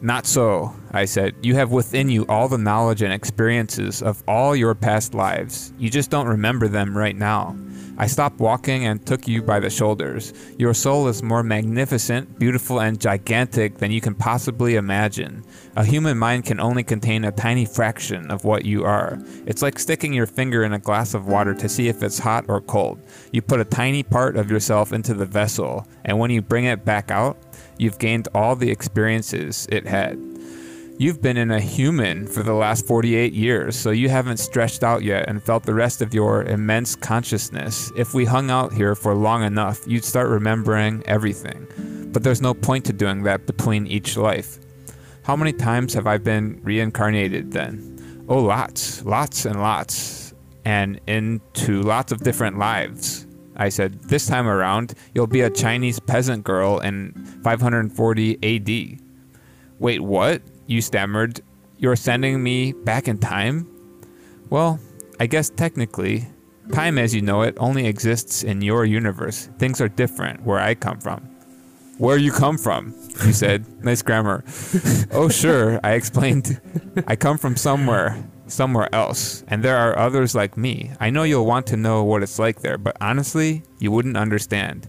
[0.00, 1.34] Not so, I said.
[1.42, 5.74] You have within you all the knowledge and experiences of all your past lives.
[5.78, 7.54] You just don't remember them right now.
[7.98, 10.32] I stopped walking and took you by the shoulders.
[10.56, 15.44] Your soul is more magnificent, beautiful, and gigantic than you can possibly imagine.
[15.76, 19.18] A human mind can only contain a tiny fraction of what you are.
[19.46, 22.46] It's like sticking your finger in a glass of water to see if it's hot
[22.48, 23.00] or cold.
[23.32, 26.84] You put a tiny part of yourself into the vessel, and when you bring it
[26.84, 27.38] back out,
[27.78, 30.18] you've gained all the experiences it had.
[30.98, 35.04] You've been in a human for the last 48 years, so you haven't stretched out
[35.04, 37.92] yet and felt the rest of your immense consciousness.
[37.96, 42.10] If we hung out here for long enough, you'd start remembering everything.
[42.12, 44.58] But there's no point to doing that between each life.
[45.22, 48.24] How many times have I been reincarnated then?
[48.28, 53.26] Oh, lots, lots and lots, and into lots of different lives.
[53.56, 57.12] I said, This time around, you'll be a Chinese peasant girl in
[57.42, 59.00] 540 AD.
[59.78, 60.42] Wait, what?
[60.70, 61.40] you stammered.
[61.78, 63.68] You're sending me back in time?
[64.48, 64.78] Well,
[65.18, 66.26] I guess technically,
[66.72, 69.50] time as you know it only exists in your universe.
[69.58, 71.29] Things are different where I come from.
[72.00, 72.94] Where you come from,
[73.26, 73.66] you said.
[73.84, 74.42] nice grammar.
[75.10, 76.58] oh, sure, I explained.
[77.06, 80.92] I come from somewhere, somewhere else, and there are others like me.
[80.98, 84.88] I know you'll want to know what it's like there, but honestly, you wouldn't understand.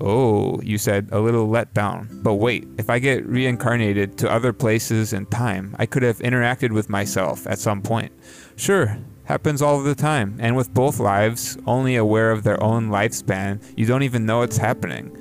[0.00, 2.20] Oh, you said, a little let down.
[2.22, 6.70] But wait, if I get reincarnated to other places and time, I could have interacted
[6.70, 8.12] with myself at some point.
[8.54, 10.36] Sure, happens all the time.
[10.38, 14.58] And with both lives, only aware of their own lifespan, you don't even know it's
[14.58, 15.16] happening.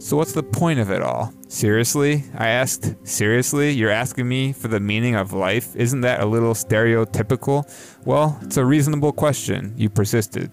[0.00, 1.34] So what's the point of it all?
[1.48, 2.22] Seriously?
[2.36, 2.94] I asked.
[3.02, 3.70] Seriously?
[3.70, 5.74] You're asking me for the meaning of life?
[5.74, 7.68] Isn't that a little stereotypical?
[8.04, 10.52] Well, it's a reasonable question, you persisted.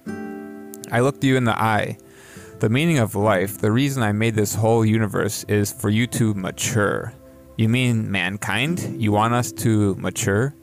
[0.91, 1.97] I looked you in the eye.
[2.59, 6.33] The meaning of life, the reason I made this whole universe is for you to
[6.33, 7.13] mature.
[7.57, 8.99] You mean mankind?
[8.99, 10.55] You want us to mature?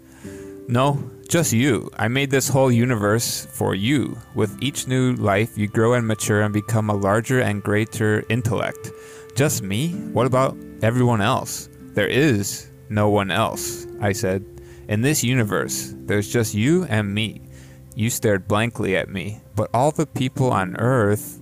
[0.66, 1.88] No, just you.
[1.96, 4.18] I made this whole universe for you.
[4.34, 8.90] With each new life, you grow and mature and become a larger and greater intellect.
[9.34, 9.92] Just me?
[10.12, 11.70] What about everyone else?
[11.94, 14.44] There is no one else, I said.
[14.88, 17.40] In this universe, there's just you and me.
[17.94, 21.40] You stared blankly at me, but all the people on Earth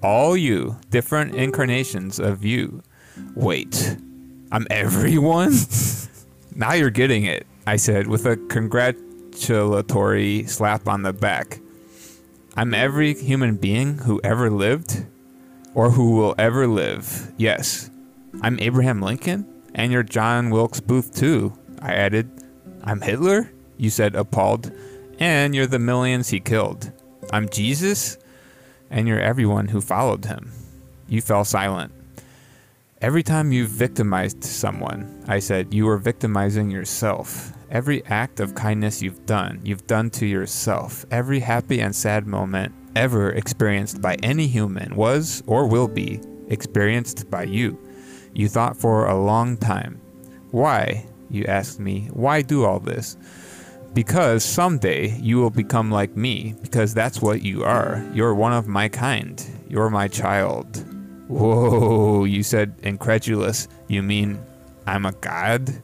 [0.00, 2.84] all you, different incarnations of you.
[3.34, 3.96] Wait,
[4.52, 5.54] I'm everyone?
[6.54, 8.36] now you're getting it, I said with a
[9.38, 11.60] congratulatory slap on the back.
[12.56, 15.06] I'm every human being who ever lived
[15.74, 17.32] or who will ever live.
[17.36, 17.88] Yes.
[18.42, 22.28] I'm Abraham Lincoln and you're John Wilkes Booth too, I added.
[22.82, 23.52] I'm Hitler?
[23.76, 24.72] You said appalled.
[25.20, 26.90] And you're the millions he killed.
[27.32, 28.18] I'm Jesus?
[28.90, 30.50] and you're everyone who followed him.
[31.08, 31.92] You fell silent.
[33.02, 37.52] Every time you victimized someone, I said, you were victimizing yourself.
[37.70, 41.04] Every act of kindness you've done, you've done to yourself.
[41.10, 47.30] Every happy and sad moment ever experienced by any human was or will be experienced
[47.30, 47.78] by you.
[48.34, 50.00] You thought for a long time.
[50.50, 51.06] Why?
[51.28, 52.08] You asked me.
[52.12, 53.18] Why do all this?
[53.92, 58.04] Because someday you will become like me, because that's what you are.
[58.14, 59.44] You're one of my kind.
[59.68, 60.84] You're my child.
[61.28, 63.68] Whoa, you said incredulous.
[63.88, 64.38] You mean
[64.86, 65.82] I'm a god?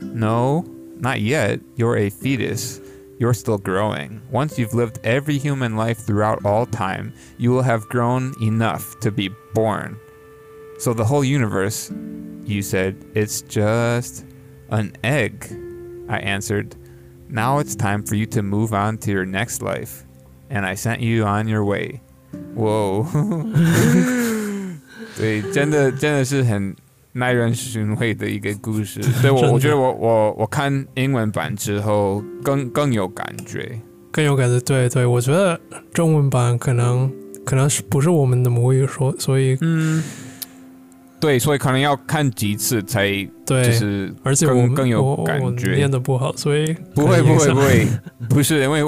[0.00, 0.64] No,
[0.97, 1.59] not yet.
[1.75, 2.81] You're a fetus.
[3.21, 4.19] you're still growing.
[4.31, 9.11] Once you've lived every human life throughout all time, you will have grown enough to
[9.11, 9.95] be born.
[10.79, 11.91] So the whole universe,
[12.45, 14.25] you said, it's just
[14.69, 15.45] an egg.
[16.09, 16.75] I answered,
[17.29, 20.03] now it's time for you to move on to your next life.
[20.49, 22.01] And I sent you on your way.
[22.55, 23.03] Whoa.
[25.15, 26.75] 对，真的真的是很
[27.16, 29.02] 耐人寻味的一个故事。
[29.20, 33.80] 所以我，我觉得我我我看英文版之后更更有感觉，
[34.12, 34.60] 更有感觉。
[34.60, 35.58] 对对，我觉得
[35.92, 37.10] 中文版可能
[37.44, 40.02] 可能是不是我们的母语说，所以嗯，
[41.18, 43.08] 对，所以可能要看几次才
[43.46, 47.86] 对，就是而且我们更更有感觉念的不好，所以不会不会不会，
[48.28, 48.82] 不是因为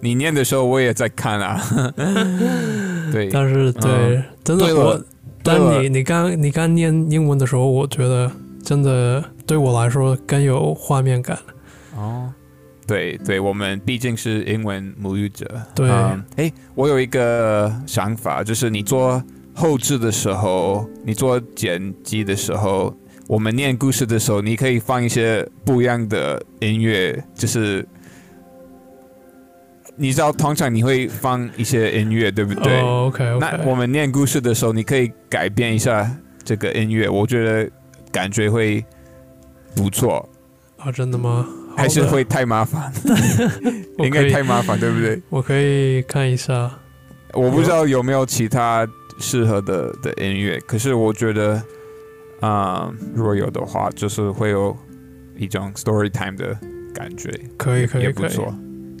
[0.00, 1.60] 你念的时候我也在看啊。
[3.12, 5.00] 对，但是对，真的我，
[5.44, 8.32] 但你你刚你刚念英文的时候，我觉得
[8.62, 11.38] 真的对我来说更有画面感。
[11.94, 12.32] 哦，
[12.86, 15.46] 对对，我们毕竟是英文母语者。
[15.74, 19.22] 对嗯哎、我有一个想法，就是你做
[19.54, 22.96] 后置的时候，你做剪辑的时候，
[23.28, 27.86] 我们念故事的时候，你可以放一些不一样的音乐，就是。
[29.96, 32.80] 你知道，通常你会放一些音乐，对不对？
[32.80, 36.10] 哦，OK 那我们念故事的时候，你可以改变一下
[36.42, 37.70] 这个音乐，我觉得
[38.10, 38.84] 感觉会
[39.76, 40.28] 不错。
[40.78, 41.46] 啊，真的吗？
[41.76, 42.92] 的还是会太麻烦，
[43.98, 45.20] 应该太麻烦，对不对？
[45.28, 46.70] 我可以看一下。
[47.32, 48.86] 我不知道有没有其他
[49.18, 51.60] 适合的的音乐，可是我觉得，
[52.40, 54.76] 啊、如果有的话，就是会有
[55.36, 56.56] 一种 story time 的
[56.94, 58.54] 感觉，可以可以可以也不错。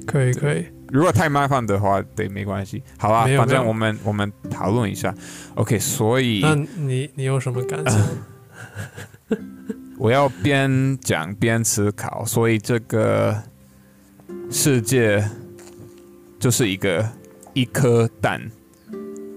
[0.06, 2.80] 可以可以，如果太麻烦的话，对，没关系。
[2.96, 5.12] 好啊，没有没有反正我们我们讨论一下。
[5.56, 8.00] OK，所以那你你有什么感想？
[9.98, 13.36] 我要边讲边思考，所以这个
[14.52, 15.28] 世界
[16.38, 17.04] 就是一个
[17.54, 18.40] 一颗蛋，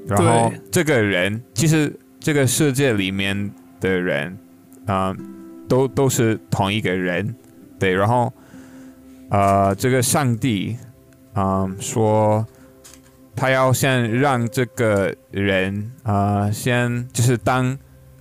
[0.05, 4.37] 然后这个人其实这个世界里面的人，
[4.85, 5.15] 啊、
[5.67, 7.33] 都都是同一个人，
[7.79, 8.31] 对，然后
[9.29, 10.77] 呃，这个上帝，
[11.37, 12.43] 啊、说
[13.35, 17.77] 他要先让这个人啊、先就是当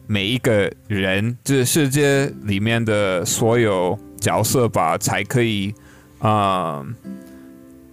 [0.06, 5.74] 每一个人，这世界里面的所有角色吧，才可以，
[6.18, 6.84] 啊、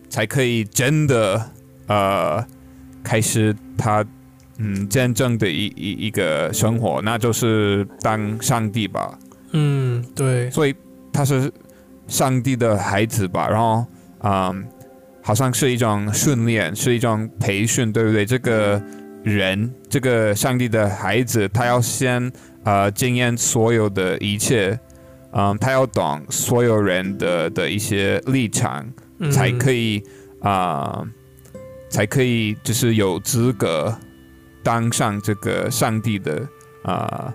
[0.09, 1.49] 才可以真的
[1.87, 2.45] 呃
[3.01, 4.05] 开始他
[4.57, 9.17] 嗯真正的一一一个生活，那就是当上帝吧。
[9.53, 10.75] 嗯，对，所以
[11.13, 11.49] 他是
[12.09, 13.85] 上帝的孩子吧，然后
[14.25, 14.65] 嗯，
[15.23, 18.25] 好像是一种训练，是一种培训，对不对？
[18.25, 18.79] 这个
[19.23, 22.29] 人，这个上帝的孩子，他要先
[22.65, 24.77] 呃经验所有的一切，
[25.31, 28.85] 嗯，他要懂所有人的的一些立场，
[29.19, 30.03] 嗯才可以
[30.41, 31.01] 啊、
[31.89, 33.97] 才可以就是有资格
[34.61, 36.45] 当上这个上帝的
[36.83, 37.33] 啊、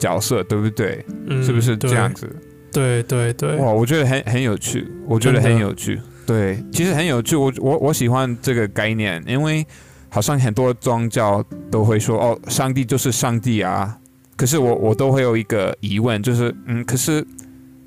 [0.00, 1.04] 角色，对不对？
[1.28, 2.28] 嗯是不是这样子？
[2.72, 6.00] 对对对，哇，我觉得很很有趣，我觉得很有趣。
[6.28, 7.34] 对，其实很有趣。
[7.34, 9.66] 我我我喜欢这个概念，因为
[10.10, 13.96] 好像很多宗教都会说哦，上帝就是上帝啊。
[14.36, 17.26] 可是我我都会有一个疑问，就是嗯，可是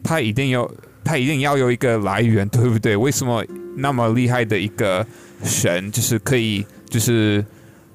[0.03, 0.69] 他一定有
[1.03, 2.97] 他一定要有一个来源，对不对？
[2.97, 3.45] 为什么
[3.77, 5.05] 那么厉害的一个
[5.43, 7.45] 神，就是可以就是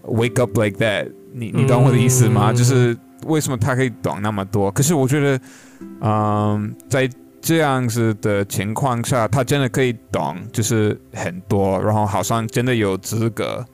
[0.04, 1.10] wake up like that？
[1.32, 2.52] 你你懂我的意思吗？
[2.52, 4.70] 嗯就是为什么他可以懂那么多？
[4.70, 5.40] 可是我觉得，
[6.02, 7.10] 嗯，在
[7.46, 13.64] 这样子的情况下，他真的可以懂，就是很多，然后好像真的有资格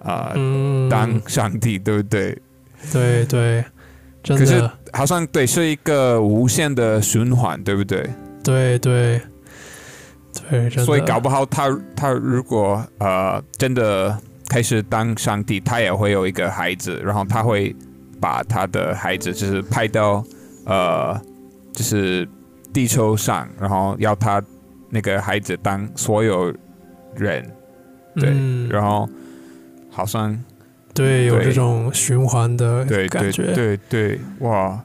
[0.00, 2.36] 啊、嗯，当上帝，对不对？
[2.92, 3.64] 对对，
[4.20, 8.04] 真可是，好像对，是一个无限的循环，对不对？
[8.42, 9.20] 对对
[10.50, 14.18] 对，所以搞不好他他如果呃真的
[14.48, 17.72] 开始当上帝，他也会有一个孩子，然后他会
[18.20, 20.24] 把他的孩子就是派到
[20.64, 21.16] 呃
[21.72, 22.28] 就是
[22.72, 24.42] 地球上，然后要他
[24.88, 26.52] 那个孩子当所有
[27.16, 27.44] 人，
[28.14, 28.68] 对，嗯。
[28.68, 29.08] 然后
[29.90, 30.38] 好像
[30.94, 34.82] 对有这种循环的对对感觉，对对，哇，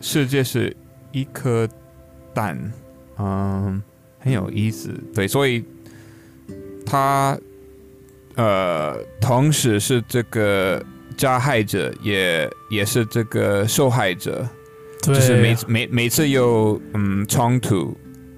[0.00, 0.74] 世界是
[1.12, 1.68] 一颗
[2.32, 2.58] 蛋，
[3.18, 3.82] 嗯，
[4.18, 4.90] 很有意思。
[5.14, 5.64] 对，所以
[6.84, 7.38] 他
[8.36, 10.84] 呃，同时是这个
[11.16, 14.46] 加害者，也也是这个受害者，
[15.06, 17.96] 对，就是每每每次有嗯冲突，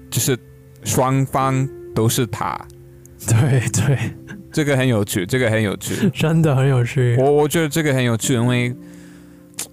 [0.09, 0.37] 就是
[0.83, 2.59] 双方都是他，
[3.27, 3.97] 对对，
[4.51, 6.09] 这个很有趣，这个很有趣。
[6.13, 8.75] 真的很有趣，我我觉得这个很有趣，因为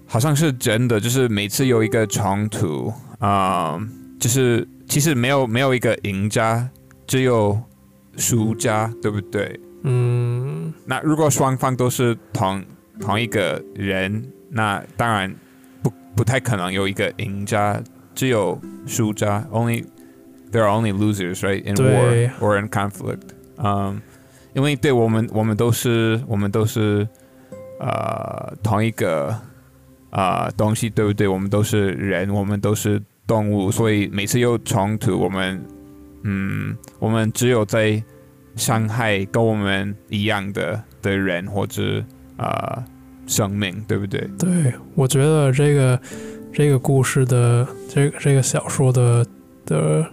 [0.05, 3.79] 好像是真的，就是每次有一个冲突啊、
[4.19, 6.69] 就是其实没有没有一个赢家，
[7.07, 7.59] 只有
[8.17, 9.59] 输家，对不对？
[9.83, 12.63] 嗯，那如果双方都是同
[12.99, 15.33] 同一个人，那当然
[16.15, 17.79] 不不太可能有一个赢家，
[18.15, 19.45] 只有输家。
[19.51, 19.85] Only
[20.51, 21.63] there are only losers, right?
[21.63, 23.29] In war or in conflict.
[23.57, 24.01] 嗯、
[24.53, 27.07] 因为对我们我们都是我们都是
[27.79, 29.39] 呃同一个
[30.09, 31.27] 呃东西，对不对？
[31.27, 35.63] 我们都是人，我们都是动物，所以每次有冲突，我们
[36.23, 38.01] 嗯，我们只有在
[38.55, 42.03] 伤害跟我们一样的的人或者
[42.37, 42.83] 呃
[43.27, 44.29] 生命，对不对？
[44.37, 45.99] 对，我觉得这个
[46.53, 49.25] 这个故事的这个这个小说的
[49.65, 50.05] 的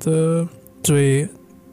[0.00, 0.48] 的
[0.82, 1.28] 最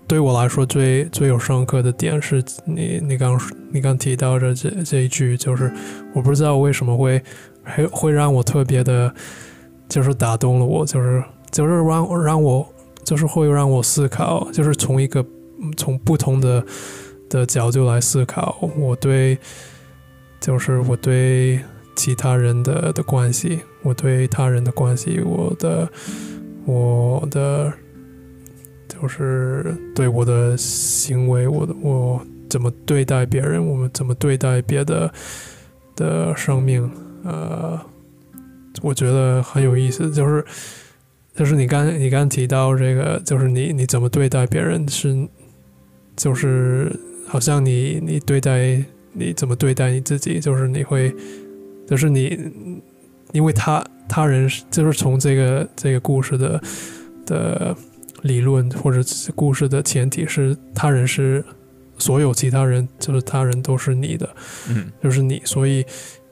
[0.08, 3.40] 对我来说最最有深刻的点是你你刚
[3.72, 5.72] 你刚提到的这这一句，就是
[6.14, 7.22] 我不知道为什么会
[7.64, 9.14] 会会让我特别的，
[9.88, 12.68] 就是打动了我，就是就是让让我
[13.04, 15.26] 就是会让我思考，就是从一个
[15.78, 16.66] 从不同的
[17.30, 19.38] 的角度来思考，我对
[20.42, 21.60] 就是我对
[21.96, 25.88] 其他人的的关系，我对他人的关系，我的
[26.66, 27.72] 我的
[28.88, 32.20] 就是对我的行为，我的我
[32.50, 35.14] 怎么对待别人，我们怎么对待别的
[35.96, 36.90] 的生命，
[37.24, 37.80] 呃，
[38.82, 40.44] 我觉得很有意思，就是
[41.36, 45.28] 就是你刚你刚提到这个，就是你你怎么对待别人是，
[46.16, 46.92] 就是
[47.28, 48.84] 好像你你对待
[49.14, 51.14] 你怎么对待你自己，就是你会，
[51.88, 52.38] 就是你，
[53.32, 56.62] 因为他他人是就是从这个这个故事的
[57.26, 57.76] 的
[58.22, 59.00] 理论或者
[59.36, 61.44] 故事的前提是他人是
[61.98, 64.30] 所有其他人，就是他人都是你的，
[64.70, 64.92] 嗯。
[65.04, 65.86] 就是你，所以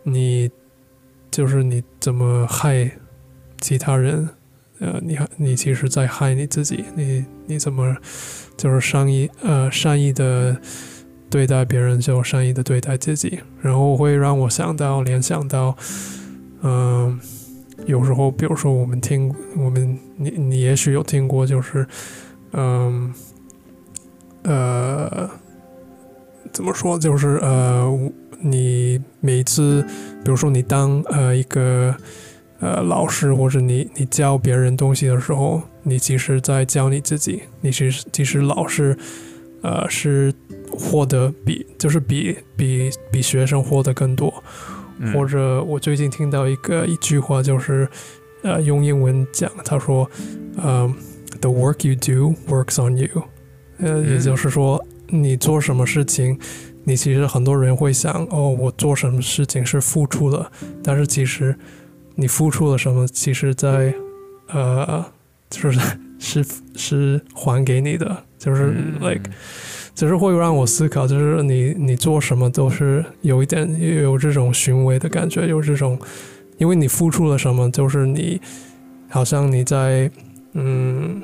[0.04, 0.50] 你
[1.30, 2.90] 就是你怎么害
[3.62, 4.28] 其他人，
[4.80, 7.96] 呃，你你其实在害你自己，你你怎么
[8.58, 10.60] 就是善意呃善意的
[11.30, 15.76] 对待别人，就善意的对待自己，然后会让我想到联想到，
[16.64, 17.20] 嗯、
[17.86, 21.88] 有时候比如说我们听我们你你也许有听过，就是
[22.54, 23.14] 嗯
[24.44, 25.30] 呃
[26.52, 28.12] 怎么说，就是呃
[28.42, 29.84] 你每次，
[30.24, 31.96] 比如说你当呃一个
[32.60, 38.98] 呃老师，或者你你教别人东西的时候，你其实在教你自己，你其实其实老师
[39.62, 40.34] 呃是
[40.80, 44.34] 获得比就是比比比学生获得更多，
[45.00, 45.14] 嗯。
[45.14, 47.88] 或者我最近听到一个一句话，就是
[48.44, 50.10] 呃用英文讲，他说，
[50.56, 50.92] 呃
[51.42, 53.10] ，the work you do works on you，
[53.80, 54.14] 呃，嗯。
[54.14, 56.40] 也就是说你做什么事情，
[56.86, 60.50] 你其实很多人会想，哦，我做什么事情是付出了，
[60.82, 61.54] 但是其实
[62.16, 63.94] 你付出了什么，其实在
[64.48, 65.06] 呃
[65.50, 65.80] 就是
[66.20, 68.94] 是是还给你的，就是嗯
[69.96, 70.08] 只。
[70.08, 73.70] 是会让我思考，就是你你做什么都是有一点
[74.04, 76.00] 有这种寻味的感觉，有这种，
[76.58, 78.42] 因为你付出了什么，就是你
[79.08, 80.10] 好像你在
[80.54, 81.22] 嗯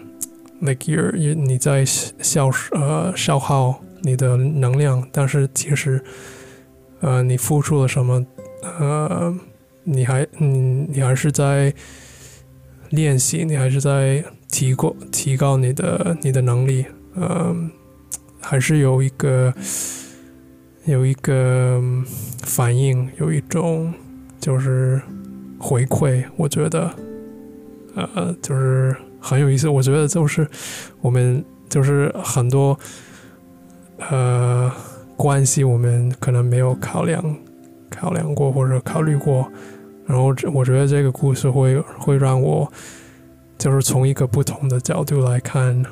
[0.61, 5.99] ，like your，你在消呃消耗你的能量，但是其实
[6.99, 8.23] 呃你付出了什么，
[8.79, 9.35] 呃
[9.83, 11.73] 你还你你还是在
[12.91, 16.85] 练习，你还是在提高提高你的你的能力，
[17.15, 17.71] 嗯、
[18.47, 19.51] 还是有一个
[20.85, 21.81] 有一个
[22.43, 23.91] 反应，有一种
[24.39, 25.01] 就是
[25.57, 26.93] 回馈，我觉得，
[27.95, 29.67] 呃，就是很有意思。
[29.67, 30.47] 我觉得就是
[31.01, 32.77] 我们就是很多
[34.11, 34.71] 呃
[35.17, 37.35] 关系，我们可能没有考量
[37.89, 39.51] 考量过或者考虑过，
[40.05, 42.71] 然后这我觉得这个故事会会让我
[43.57, 45.83] 就是从一个不同的角度来看。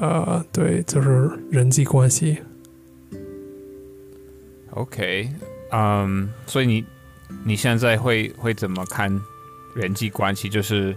[0.00, 2.38] 呃，对，就是人际关系。
[4.70, 5.28] OK，
[5.72, 6.84] 嗯，所以你
[7.44, 9.10] 你现在会会怎么看
[9.74, 10.48] 人际关系？
[10.48, 10.94] 就是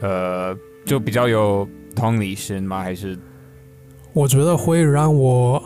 [0.00, 2.82] 呃，就比较有同理心吗？
[2.82, 3.16] 还是
[4.12, 5.62] 我觉得会让我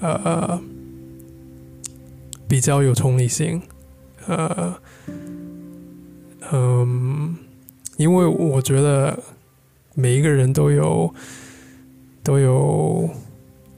[0.00, 0.60] 呃
[2.46, 3.60] 比较有同理心，
[4.28, 4.74] 呃，
[6.52, 7.36] 嗯，
[7.96, 9.20] 因为我觉得
[9.94, 11.12] 每一个人都有
[12.22, 13.08] 都有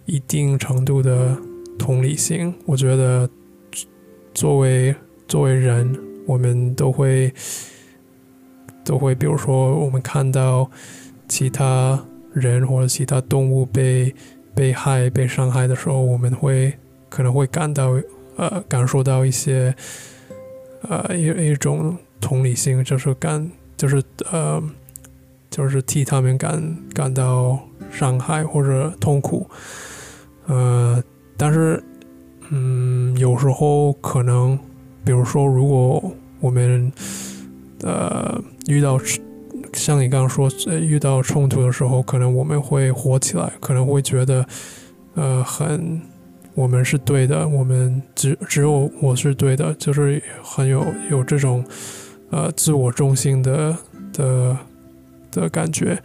[0.07, 1.37] 一定程度的
[1.79, 2.55] 同理心。
[2.67, 3.29] 我觉得
[4.35, 4.95] 作为
[5.27, 7.33] 作为人，我们都会
[8.85, 10.71] 都会，比如说我们看到
[11.29, 14.15] 其他人或者其他动物被
[14.55, 16.75] 被害、被伤害的时候，我们会
[17.09, 17.99] 可能会感到
[18.37, 19.75] 呃感受到一些
[20.83, 24.63] 呃一一种同理心，就是感就是呃
[25.51, 27.59] 就是替他们感感到
[27.95, 29.49] 伤害或者痛苦。
[30.47, 31.03] 呃，
[31.37, 31.83] 但是，
[32.51, 34.59] 嗯，有时候可能，
[35.05, 36.93] 比如说，如果我们
[37.83, 38.99] 呃遇到
[39.73, 44.45] 像你刚刚说遇到冲突的时候，可能我们会火起来，可能会觉得
[45.15, 46.01] 呃很
[46.55, 51.65] 我们是对的，我们只只有我是对的，就是很有有这种
[52.31, 53.77] 呃自我中心的
[54.13, 54.57] 的
[55.33, 55.99] 的感觉，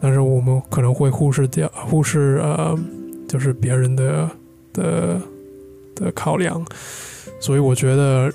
[0.00, 2.78] 但是我们可能会忽视掉忽视呃。
[3.28, 4.28] 就是别人的
[4.72, 5.20] 的
[5.94, 6.66] 的考量，
[7.38, 8.28] 所以我觉得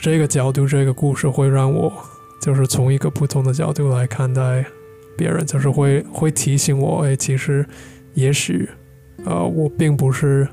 [0.00, 1.92] 这个角度，这个故事会让我
[2.40, 4.64] 就是从一个不同的角度来看待
[5.18, 7.66] 别人，就是会会提醒我，哎，其实
[8.14, 8.68] 也许
[9.24, 10.46] 呃，我并不是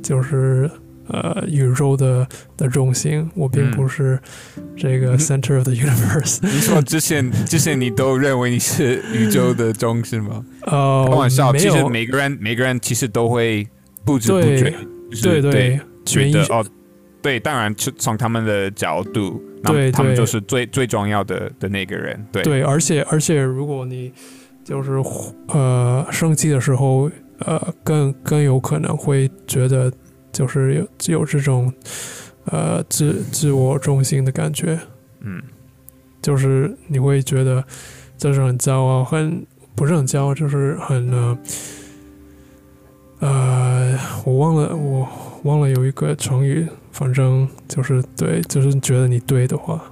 [0.00, 0.70] 就是。
[1.10, 4.18] 呃，宇宙的的中心，我并不是
[4.76, 6.38] 这个 center of the universe。
[6.44, 10.44] 你说之前之前你都认为你是宇宙的中心吗？
[10.66, 13.66] 呃，开玩笑，其实每个人每个人其实都会
[14.04, 14.74] 不知不觉，
[15.22, 16.62] 对对，觉得哦，
[17.22, 24.12] 对，当然从他们的角度，对，他们就是最最重要的的那个人，对对，而且而且如果你
[24.62, 25.02] 就是
[25.48, 29.90] 呃生气的时候，呃，更更有可能会觉得。
[30.38, 31.72] 就是有有这种，
[32.44, 34.78] 呃，自自我中心的感觉，
[35.18, 35.42] 嗯，
[36.22, 37.64] 就是你会觉得
[38.16, 41.38] 就是很骄傲，很不是很骄傲，就是很呃，
[43.18, 45.08] 呃，我忘了，我
[45.42, 49.82] 忘了有一个成语，反正就是对，就是觉得你对的话，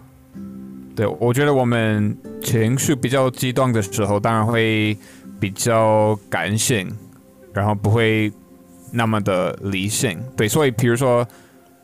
[0.95, 4.97] 对，我觉得我们情绪比较激动的时候，当然会
[5.41, 6.89] 比较感性，
[7.53, 8.33] 然后不会。
[8.93, 11.27] 那么的理性，对，所以比如说，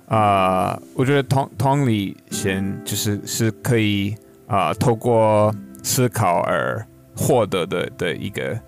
[0.07, 4.15] 啊，我觉得同同理心就是是可以
[4.47, 6.87] 啊，透过思考而
[7.17, 8.59] 获得的的一个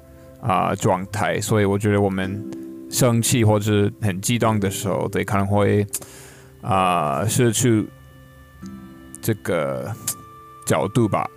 [0.41, 1.41] 啊状态。
[1.41, 2.43] 所以我觉得我们
[2.91, 5.87] 生气或者是很激动的时候，对，可能会
[6.61, 7.87] 啊失去
[9.23, 9.91] 这个
[10.67, 11.29] 角度吧。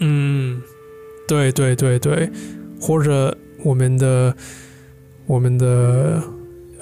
[0.00, 0.60] 嗯，
[1.28, 2.30] 对对对对，
[2.80, 4.34] 或者我们的
[5.26, 6.22] 我们的。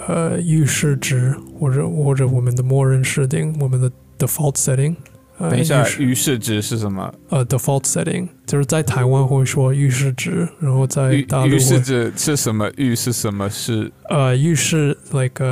[0.09, 4.97] 呃，预设值或者或者我们的默认设定，我们的 default setting。
[5.39, 7.13] 等一下，预设值是什么？
[7.29, 12.71] 呃，default setting 就是在台湾会说预设值，然后在大陆预设值是什么？
[12.79, 13.49] 预是什么？
[13.51, 15.45] 是呃，预设 like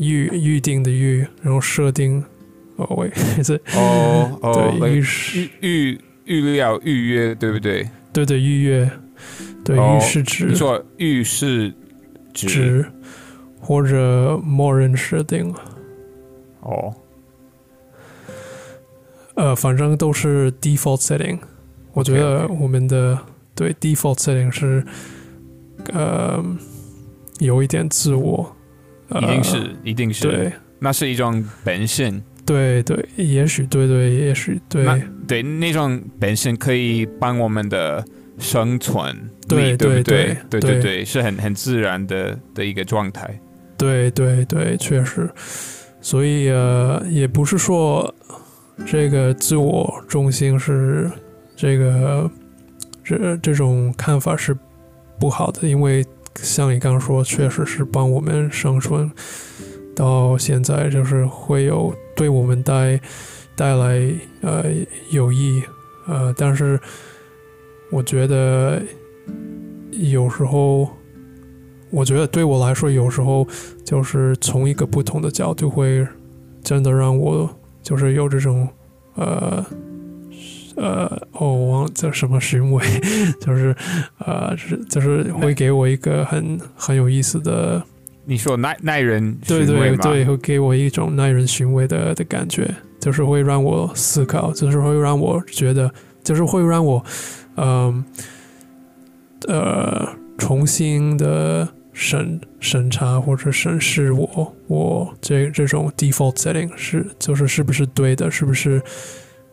[0.00, 2.22] 预预定的预，然后设定。
[2.78, 3.08] 哦喂，
[3.44, 5.04] 是哦哦，对，预
[5.60, 7.88] 预预料预约，对不对？
[8.12, 8.90] 对对，预约，
[9.66, 10.46] 对预示值。
[10.46, 11.72] 你说预设
[12.32, 12.86] 值。
[13.58, 15.52] 或者默认设定，
[16.60, 16.94] 哦，
[19.34, 21.40] 呃，反正都是 default setting。
[21.92, 23.18] 我觉得我们的
[23.56, 24.86] 对 default setting 是，
[25.92, 26.40] 呃，
[27.40, 28.54] 有一点自我，
[29.20, 32.22] 一定是，一定是，对，那是一种本性。
[32.44, 38.04] 对对，也许对对，也许对，对那种本性可以帮我们的
[38.38, 43.38] 生存，对对对对对对，是很很自然的的一个状态。
[43.78, 45.28] 对对对，确实，
[46.00, 48.12] 所以呃，也不是说
[48.86, 51.10] 这个自我中心是
[51.54, 52.30] 这个
[53.04, 54.56] 这这种看法是
[55.18, 56.04] 不好的，因为
[56.36, 59.10] 像你刚刚说，确实是帮我们生存
[59.94, 63.00] 到现在，就是会有对我们带
[63.54, 64.64] 带来呃
[65.10, 65.62] 有益
[66.06, 66.78] 呃，但是
[67.90, 68.82] 我觉得
[69.96, 70.88] 有时候。
[71.88, 73.46] 我觉得对我来说，有时候
[73.84, 76.04] 就是从一个不同的角度，会
[76.60, 77.48] 真的让我
[77.80, 78.68] 就是有这种
[79.14, 79.64] 呃
[80.74, 82.84] 呃，哦，我忘了叫什么行为，
[83.40, 83.74] 就是
[84.18, 87.80] 呃，是就是会给我一个很很有意思的。
[88.24, 92.68] 你说耐耐人对对对，会给我一种耐人寻味的的感觉，
[92.98, 95.88] 就是会让我思考，就是会让我觉得，
[96.24, 97.02] 就是会让我
[97.54, 98.04] 嗯呃
[100.38, 101.68] 重新的。
[101.98, 108.30] 审审查或者审视我，我这这种 default setting 是就是是不是对的？
[108.30, 108.82] 是不是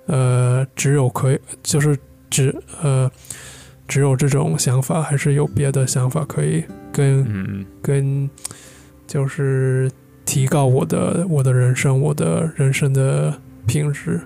[0.07, 1.97] 呃只有可以就是
[2.29, 3.09] 只呃
[3.88, 6.61] 只有这种想法，还是有别的想法可以
[6.91, 8.29] 跟跟
[9.07, 9.89] 就是
[10.25, 13.34] 提高我的我的人生，我的人生的
[13.65, 14.19] 品质？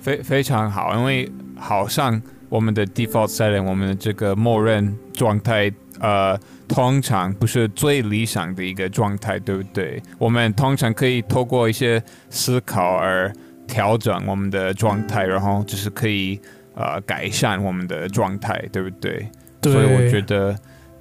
[0.00, 2.20] 非非常好，因为好像
[2.52, 5.72] 我们的 default setting，我们的这个默认状态。
[6.00, 6.36] 呃，
[6.66, 10.02] 通常不是最理想的一个状态，对不对？
[10.18, 13.32] 我们通常可以透过一些思考而
[13.68, 16.40] 调整我们的状态，然后就是可以
[16.74, 19.28] 呃改善我们的状态，对不对？
[19.60, 20.58] 对，所以我觉得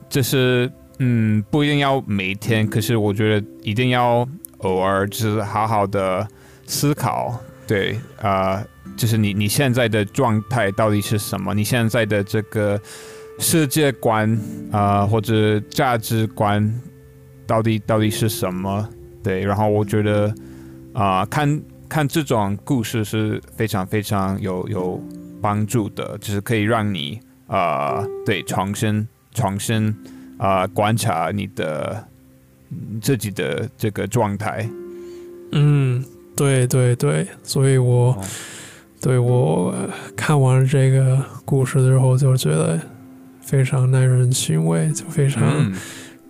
[0.07, 4.27] 这是嗯不一定要每天，可是我觉得一定要
[4.59, 6.27] 偶尔就是好好的
[6.67, 7.35] 思考，
[7.65, 8.65] 对啊、呃
[9.01, 11.55] 就是你你现在的状态到底是什么？
[11.55, 12.79] 你现在的这个
[13.39, 14.31] 世界观
[14.71, 16.71] 啊、呃或者价值观
[17.47, 18.87] 到底到底是什么？
[19.23, 20.31] 对，然后我觉得
[20.93, 25.03] 啊、看看这种故事是非常非常有有
[25.41, 29.87] 帮助的，就是可以让你呃对重新重新
[30.37, 32.07] 啊、呃观察你的
[32.69, 34.69] 嗯自己的这个状态。
[35.53, 38.23] 嗯，对对对，所以我、哦
[39.01, 42.79] 对我呃看完这个故事之后，就觉得
[43.41, 45.73] 非常耐人寻味，就非常嗯，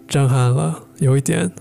[0.08, 1.52] 震撼了，有一点，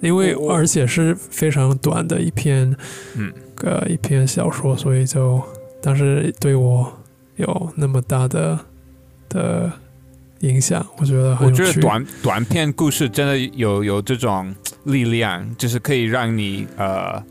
[0.00, 2.76] 因为而且是非常短的一篇，
[3.14, 3.32] 嗯，
[3.62, 5.40] 呃，一篇小说，所以就，
[5.80, 6.92] 但是对我
[7.36, 8.58] 有那么大的
[9.28, 9.70] 的
[10.40, 11.66] 影响，我觉得很我有趣。
[11.66, 14.52] 觉得短短篇故事真的有有这种
[14.84, 17.22] 力量，就是可以让你呃，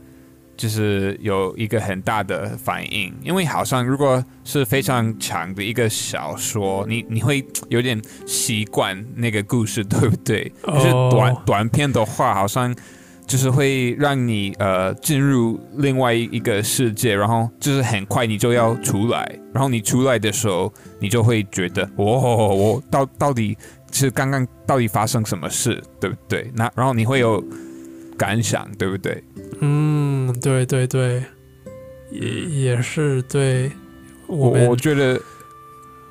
[0.58, 3.14] 就是有一个很大的反应。
[3.24, 10.52] 因为好像如果是非常长的一个小说，你你会有点习惯那个故事，对不对？
[10.66, 12.76] 就是短、哦短片的话，好像
[13.26, 23.58] 就是会让你呃进入另外一个世界，然后就是很快你就要出来，然后你出来的时候，你就会觉得，哦，我到到底
[23.92, 26.50] 是刚刚到底发生什么事，对不对？
[26.56, 27.44] 那然后你会有
[28.18, 29.22] 感想，对不对？
[29.60, 31.24] 嗯，对对对，
[32.12, 33.72] 也也是对
[34.28, 35.20] 我我我觉得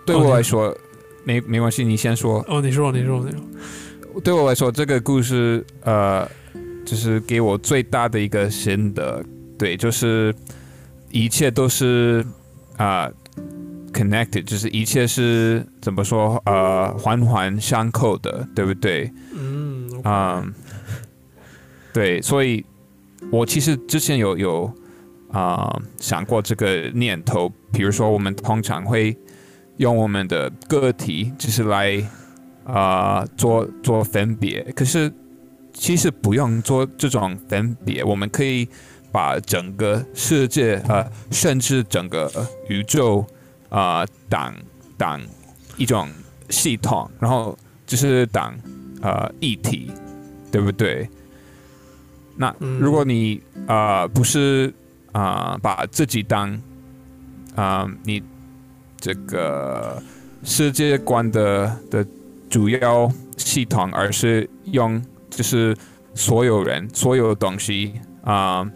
[0.05, 0.77] 对我来说。
[1.25, 2.39] 没没关系，你先说。
[2.47, 6.25] 哦，你说你说你说，对我来说，这个故事呃，
[6.85, 9.21] 就是给我最大的一个心得，
[9.59, 10.33] 对，就是
[11.11, 12.25] 一切都是
[12.77, 13.11] 啊、
[13.93, 19.11] connected，就是一切是怎么说呃环环相扣的，对不对？
[19.37, 20.55] 嗯嗯，
[21.93, 22.65] 对，所以
[23.31, 24.73] 我其实之前有有
[25.33, 29.15] 啊、想过这个念头，比如说我们通常会
[29.77, 32.03] 用我们的个体就是来
[32.65, 35.13] 啊、做做分别，可是
[35.73, 38.67] 其实不用做这种分别，我们可以
[39.13, 42.31] 把整个世界呃，甚至整个
[42.69, 43.27] 宇宙
[43.69, 44.55] 啊、当
[44.97, 45.21] 当
[45.77, 46.09] 一种
[46.49, 48.55] 系统，然后就是当
[49.03, 49.91] 呃一体，
[50.51, 51.09] 对不对？
[52.37, 52.79] 那嗯。
[52.79, 54.73] 如果你呃不是
[55.13, 56.51] 啊、呃把自己当
[57.55, 58.23] 啊、呃你
[58.99, 60.03] 这个
[60.43, 62.07] 世界观的的
[62.49, 65.77] 主要系统，而是用就是
[66.15, 68.71] 所有人所有东西啊、呃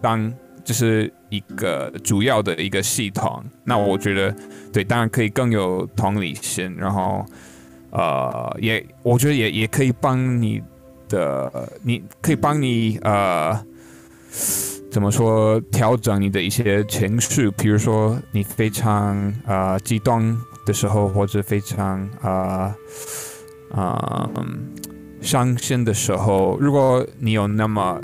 [0.00, 4.34] 当就是一个主要的一个系统，那我觉得
[4.72, 7.24] 对，当然可以更有同理心，然后
[7.90, 10.60] 呃，也我觉得也也可以帮你
[11.08, 13.58] 的，你可以帮你呃，
[14.90, 22.74] 怎么说调整你的一些情绪，比如说你非常呃激动的时候，或者非常呃
[23.72, 24.30] 啊、
[25.20, 28.00] 伤心的时候，如果你有那么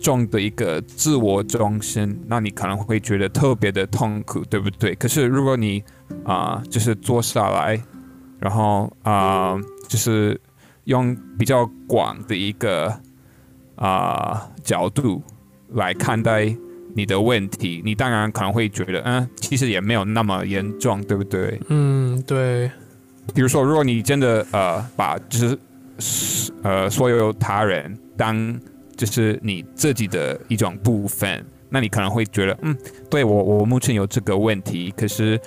[0.00, 4.94] 重的一个自我中心，那你可能会觉得特别的痛苦，对不对？
[4.94, 5.82] 可是如果你
[6.24, 7.82] 啊、就是坐下来，
[8.38, 9.56] 然后啊、
[9.88, 10.38] 就是
[10.86, 12.92] 用比较广的一个
[13.76, 15.22] 啊、角度
[15.74, 16.52] 来看待
[16.94, 21.60] 你的问题，你当然可能会觉得，嗯，其实也没有那么严重，对不对？
[21.68, 22.70] 嗯，对，
[23.34, 25.38] 比如说，如果你真的呃把就
[25.98, 28.58] 是呃所有他人当
[28.96, 32.74] 就是你自己的一种部分，那你可能会觉得，嗯，
[33.10, 35.38] 对我我目前有这个问题，可是，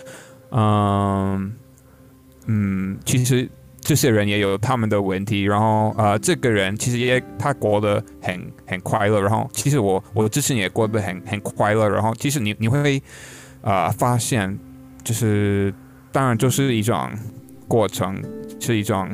[0.52, 1.52] 嗯
[2.46, 3.50] 嗯，其实
[3.82, 13.02] 这些人也有他们的问题，然后呃，这个人其实也他过得很很快乐，然后其实我我之前也过得很很快乐，然后其实你你会、
[13.62, 14.58] 呃发现，
[15.04, 15.74] 就是
[16.12, 17.10] 当然就是一种
[17.68, 18.22] 过程，
[18.60, 19.10] 是一种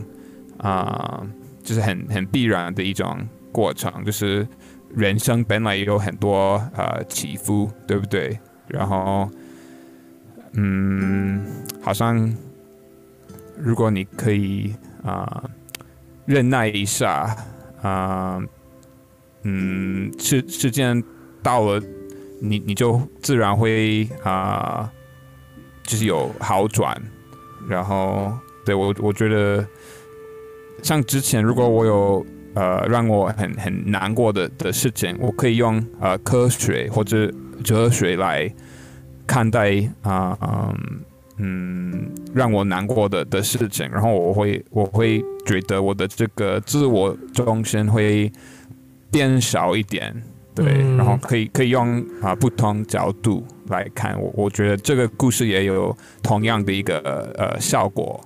[0.58, 1.22] 啊、
[1.64, 3.18] 就是很很必然的一种
[3.52, 4.48] 过程，就是
[4.94, 8.38] 人生本来也有很多呃起伏，对不对？
[8.68, 9.30] 然后，
[10.54, 11.46] 嗯，
[11.82, 12.36] 好像
[13.58, 15.44] 如果你可以啊、
[16.26, 17.36] 忍耐一下
[17.82, 18.42] 啊、
[19.44, 21.04] 嗯，时时间
[21.44, 21.82] 到了，
[22.42, 24.92] 你你就自然会啊、
[25.84, 27.00] 就是有好转。
[27.68, 28.32] 然后，
[28.66, 29.66] 对我我觉得，
[30.84, 37.32] 像之前如果我有呃让我很很难过的的事情，我可以用呃科学或者
[37.64, 38.52] 哲学来
[39.26, 41.02] 看待啊嗯
[41.38, 48.32] 嗯让我难过的的事情，然后我会我会觉得我的这个自我中心会
[49.12, 50.16] 变少一点，
[50.54, 57.00] 对，嗯然后可以可以用啊不同角度来看，我我觉得这个故事也有同样的一个
[57.38, 58.20] 呃效果。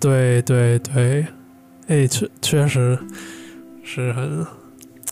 [0.00, 1.26] 对对对，
[1.86, 2.98] 哎，确确实
[3.84, 4.44] 是很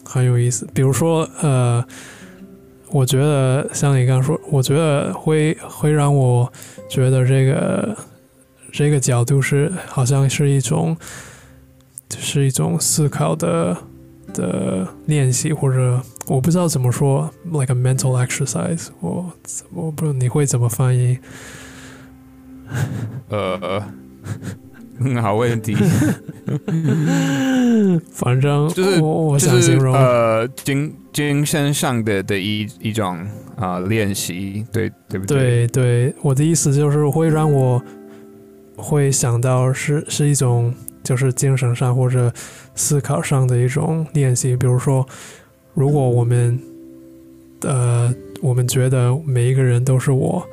[0.05, 0.66] 很有意思。
[0.75, 1.85] 比如说，呃，
[2.91, 6.53] 我觉得像你刚刚说，我觉得会会让我
[6.91, 7.97] 觉得这个
[8.72, 10.97] 这个角度是好像是一种
[12.09, 13.76] 就是一种思考的
[14.34, 19.32] 的练习，或者我不知道怎么说，like a mental exercise 我。
[19.72, 21.18] 我不知道你会怎么翻译。
[23.28, 23.82] 呃，
[24.99, 25.76] 很好问题，
[28.12, 37.83] 反正就是我我就是想形容，呃精精神上的的一一种啊、练习，对对不对对对，我的意思就是会让我
[38.77, 42.33] 会想到是是一种就是精神上或者
[42.75, 44.57] 思考上的一种练习。
[44.57, 45.07] 比如说，
[45.75, 46.59] 如果我们
[47.63, 50.47] 呃我们觉得每一个人都是我，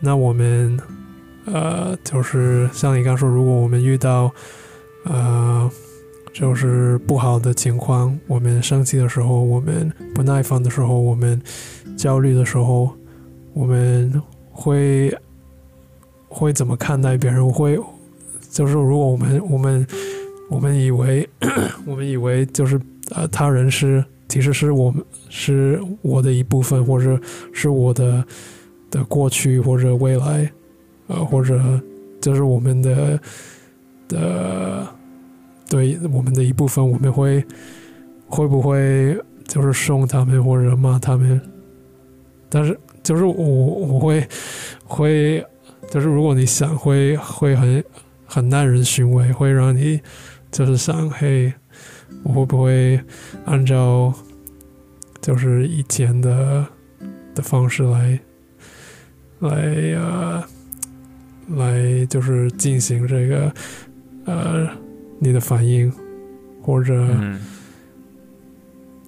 [0.00, 0.78] 那我们
[1.46, 4.32] 呃就是像你刚说，如果我们遇到
[5.04, 5.68] 呃
[6.32, 11.40] 就是不好的情况，我们生气的时候，我们不耐烦的时候，我们
[11.96, 12.90] 焦虑的时候，
[13.52, 14.20] 我们
[14.50, 15.14] 会
[16.28, 17.46] 会怎么看待别人？
[17.52, 17.78] 会
[18.50, 19.86] 就是如果我们我们
[20.50, 21.28] 我们以为
[21.86, 22.80] 我们以为就是
[23.10, 27.20] 呃他人是其实是我们是我的一部分，或者
[27.52, 28.24] 是我的
[28.90, 30.50] 的过去或者未来，
[31.08, 31.80] 呃或者
[32.20, 33.20] 就是我们的
[34.08, 34.86] 的
[35.72, 37.42] 对我们的一部分，我们会
[38.26, 39.18] 会不会
[39.48, 41.40] 就是凶他们或者骂他们？
[42.50, 44.28] 但是就是我我会
[44.84, 45.42] 会
[45.90, 47.82] 就是如果你想会会很
[48.26, 49.98] 很耐人寻味，会让你
[50.50, 51.50] 就是想嘿，
[52.22, 53.00] 我会不会
[53.46, 54.12] 按照
[55.22, 56.66] 就是以前的
[57.34, 58.20] 的方式来
[59.38, 59.50] 来
[59.96, 60.44] 呃
[61.48, 63.54] 来就是进行这个
[64.26, 64.68] 呃
[65.24, 65.90] 你的反应，
[66.60, 67.38] 或者、嗯，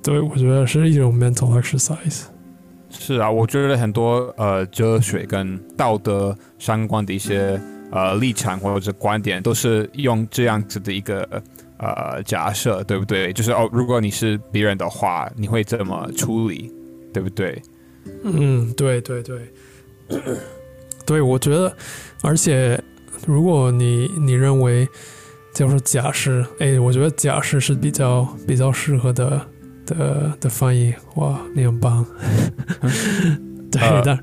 [0.01, 2.27] 对我觉得是一种 mental exercise。
[2.89, 7.61] 是啊，我觉得很多呃哲学跟道德相关的一些
[7.91, 11.29] 呃立场或者观点，都是用这样子的一个
[11.79, 13.33] 呃假设，对不对？
[13.33, 16.73] 就是哦，如果你是别人的话，你会怎么处理，
[17.13, 17.61] 对不对？
[18.23, 19.53] 嗯，对对对，
[21.05, 21.77] 对，我觉得，
[22.23, 22.81] 而且
[23.27, 24.87] 如果你你认为
[25.55, 29.41] 就是假释，哎，我觉得假释是比较比较适合的
[29.87, 32.05] 的的翻译，哇，你很棒。
[33.71, 34.19] 对，呃但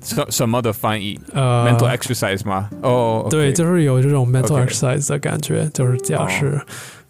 [0.00, 2.70] 什什么的翻译、呃 m e n t a l exercise 吗？
[2.82, 6.58] 哦、对，就是有这种 mental exercise 的感觉，就是假释。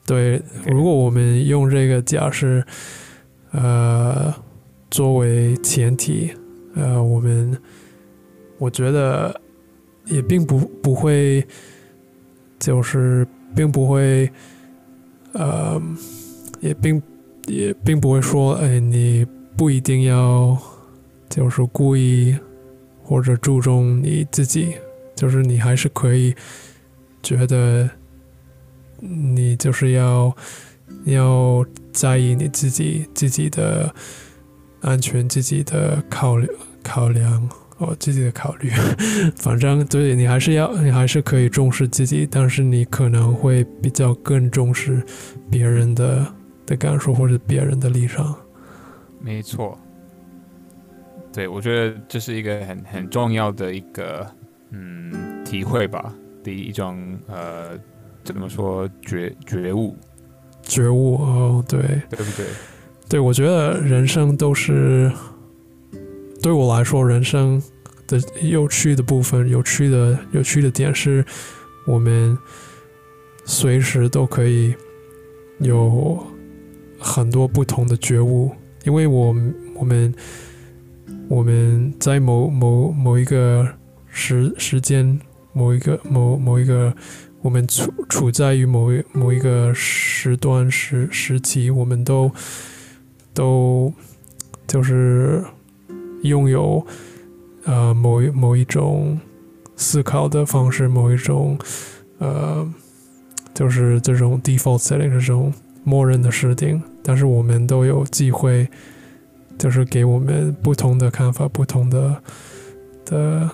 [0.05, 2.65] 对如果我们用这个假释，
[3.53, 4.35] 呃，
[4.91, 6.33] 作为前提，
[6.75, 7.57] 呃，我们
[8.59, 9.41] 我觉得
[10.07, 11.47] 也并不不会，
[12.59, 14.31] 就是并不会，
[15.33, 15.81] 呃，
[16.61, 17.03] 也并
[17.47, 20.57] 也并不会说，哎，你不一定要
[21.29, 22.37] 就是故意
[23.03, 24.75] 或者注重你自己，
[25.15, 26.35] 就是你还是可以
[27.23, 27.89] 觉得
[28.99, 30.37] 你就是要
[31.05, 33.95] 要在意你自己自己的
[34.81, 36.49] 安全、自己的考虑
[36.83, 37.49] 考量。
[37.79, 38.71] 哦，自己的考虑。
[39.37, 45.03] 反正对你还是要，你还是可以重视自己，但是你可能会比较更重视
[45.51, 46.27] 别人的
[46.67, 48.37] 的感受或者别人的立场。
[49.21, 49.79] 没错，
[51.33, 54.27] 对我觉得这是一个很很重要的一个
[54.71, 56.13] 嗯体会吧
[56.45, 57.79] 的一种呃
[58.25, 59.97] 怎么说觉觉悟，
[60.63, 62.47] 觉悟哦，对对不对？
[63.09, 65.11] 对，我觉得人生都是
[66.41, 67.61] 对我来说，人生
[68.07, 71.25] 的有趣的部分，有趣的有趣的点是，
[71.87, 72.39] 我们
[73.45, 74.75] 随时都可以
[75.59, 76.19] 有
[76.99, 78.51] 很多不同的觉悟，
[78.85, 79.35] 因为我
[79.75, 80.15] 我们
[81.29, 83.69] 我们在某某某一个
[84.09, 85.19] 时时间，
[85.53, 86.95] 某一个某某一个，
[87.43, 92.31] 我们处处在于某一某一个时段时时期，我们都
[93.35, 93.93] 都
[94.67, 95.45] 就是
[96.23, 96.85] 拥有
[97.65, 99.19] 呃某一某一种
[99.77, 101.59] 思考的方式，某一种
[102.19, 102.67] 呃
[103.55, 105.53] 就是这种 default setting 这种
[105.85, 108.69] 默认的设定，但是我们都有机会，
[109.59, 112.23] 就是给我们不同的看法、不同的
[113.05, 113.51] 的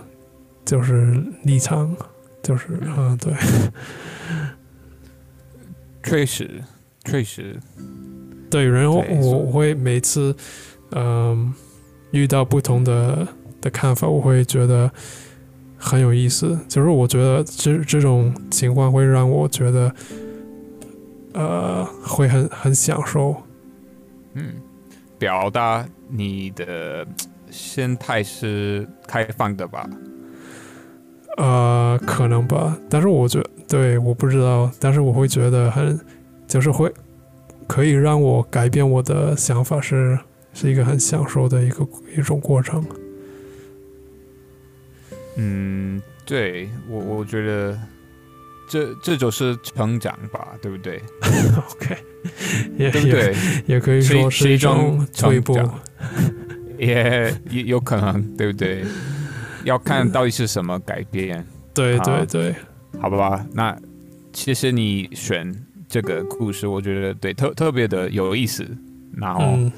[0.65, 1.95] 就是立场，
[2.43, 3.35] 就是嗯，对，
[6.03, 6.63] 确实，
[7.05, 7.59] 确实，
[8.51, 10.35] 对，然后我我会每次
[10.93, 11.53] 嗯
[12.15, 13.27] 遇到不同的
[13.61, 14.91] 的看法，我会觉得
[15.77, 16.59] 很有意思。
[16.69, 19.93] 就是我觉得这这种情况会让我觉得
[21.33, 23.35] 呃会很很享受。
[24.35, 24.55] 嗯，
[25.19, 27.07] 表达你的
[27.51, 29.89] 心态是开放的吧？
[31.37, 35.99] 呃，可能吧，但是我觉对，我不知道，但是我会觉得很，
[36.47, 36.93] 就是会
[37.67, 40.17] 可以让我改变我的想法是，
[40.55, 41.87] 是一个很享受的一个
[42.17, 42.83] 一种过程。
[45.37, 47.79] 嗯，对我我觉得
[48.69, 51.03] 这这就是成长吧，对不对？
[51.73, 51.97] OK，
[52.79, 53.35] 也也对不对？
[53.67, 55.55] 也可以说是一种种退步。
[55.55, 55.81] 成长
[56.79, 58.85] 也也有可能，对不对？
[59.65, 61.45] 要看到底是什么改变，
[61.75, 62.55] 对好对对，
[63.01, 63.45] 好吧？
[63.53, 63.77] 那
[64.33, 65.53] 其实你选
[65.89, 68.67] 这个故事，我觉得对特特别的有意思。
[69.17, 69.73] 然后嗯，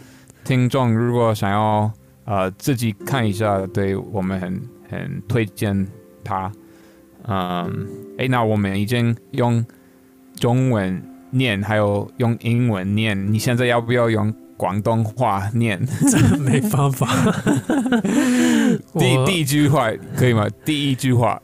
[0.46, 1.90] 听众如果想要
[2.24, 5.86] 呃自己看一下，对我们很很推荐
[6.22, 6.50] 他。
[7.24, 9.64] 嗯，哎，那我们已经用
[10.36, 15.84] 中文念，还有用英文念，你现在要不要用广东话念？
[16.08, 17.08] 真没办法。
[18.96, 20.46] 第第一句话可以吗？
[20.64, 21.42] 第一句话，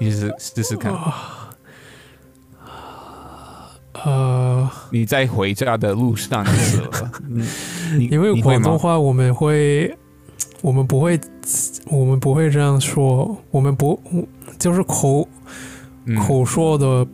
[0.00, 0.92] 你试试试看。
[4.04, 7.06] 呃，你在回家的路上的时候，
[7.96, 8.40] 因为？
[8.40, 9.96] 广东话我们会，
[10.60, 11.18] 我们不会，
[11.86, 14.00] 我们不会这样说，我们不
[14.58, 15.28] 就是口
[16.06, 17.06] 嗯口说的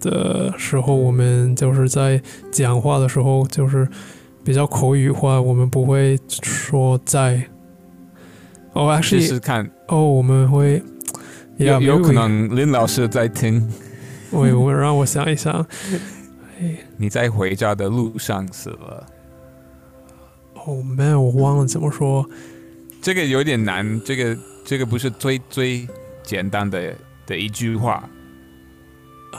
[0.00, 2.20] 的时候，我们就是在
[2.50, 3.88] 讲话的时候，就是
[4.44, 7.42] 比较口语化，我们不会说在。
[8.74, 10.80] 哦、oh,，actually，试试看，哦，我们会，
[11.56, 13.68] 有 yeah, 有可能林老师在听。
[14.30, 15.66] 我，我让我想一想。
[16.96, 19.06] 你在回家的路上死了，
[20.68, 22.28] 哦、man，我忘了怎么说。
[23.00, 25.88] 这个有点难，这个这个不是最最
[26.22, 26.94] 简单的
[27.24, 28.06] 的一句话。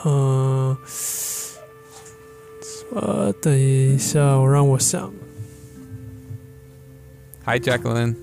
[0.03, 0.75] 嗯、
[2.95, 5.13] 呃，等一下，我让我想。
[7.45, 8.15] Hi Jacqueline，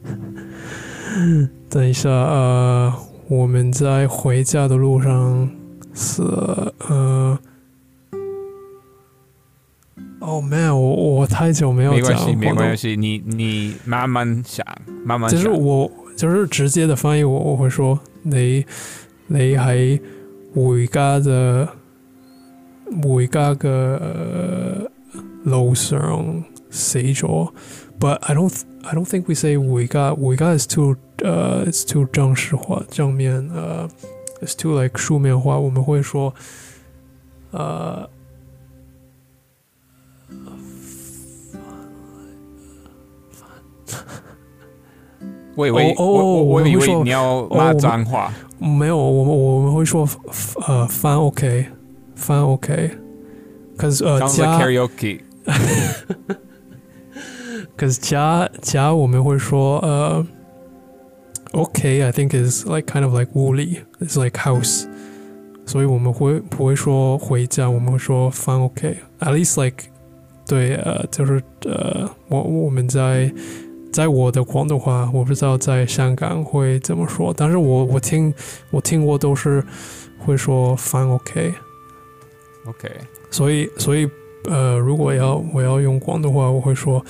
[1.68, 2.94] 等一下，呃，
[3.28, 5.50] 我们在回家的路上
[5.92, 6.22] 是，
[6.88, 7.38] 呃。
[11.40, 14.62] 太久没有讲没关系，没关系，你你慢慢想，
[15.02, 15.58] 慢慢就是想。
[15.58, 18.62] 我就是直接的翻译我，我会说你
[19.26, 19.98] 你喺
[20.54, 21.66] 回家嘅
[23.02, 24.90] 回家嘅呃
[25.44, 27.50] 路上死咗
[27.98, 33.88] ，but I don't I don't think we say 回家回家 is too 呃、it's too 正式化正面呃、
[34.42, 36.34] it's too like 书面化，我们会说
[37.52, 38.06] 呃。
[45.60, 48.32] 我以为哦哦我以为你要骂哦脏话。
[48.58, 50.08] 没有，我们我们会说
[50.66, 51.66] 呃翻 OK，
[52.14, 52.90] 翻 OK。
[53.76, 55.20] 可是呃 like karaoke。
[57.76, 60.26] 可是加加我们会说呃
[61.52, 64.84] OK，I think is like kind of like 屋里，it's like house，
[65.66, 69.84] 所以我们会不会说回家，我们会说翻 OK，at least like
[70.46, 73.32] 对呃就是呃我我们在
[73.92, 78.32] 在我的广东话，我不知道在香港会怎么说，但是我我听
[78.70, 79.64] 我听过都是
[80.18, 81.52] 会说翻 OK。
[82.66, 82.90] OK，
[83.30, 84.08] 所以，所以，
[84.48, 87.04] 呃，如果要我要用广东话，我會說，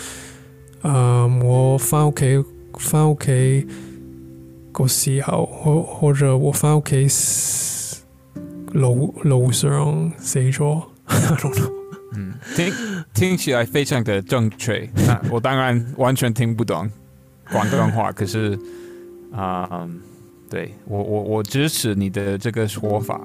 [0.82, 2.44] 呃，我翻屋企
[2.78, 3.66] 翻屋企
[4.72, 7.06] 個時候，或或者我翻屋企
[8.72, 11.79] 路路上死咗， I don't know。
[12.48, 12.74] 嗯，听
[13.14, 14.88] 听起来非常的正确。
[15.06, 16.90] 那我当然完全听不懂
[17.50, 18.58] 广东话，可是
[19.32, 20.00] 啊、嗯
[20.50, 23.20] 对我我我支持你的这个说法。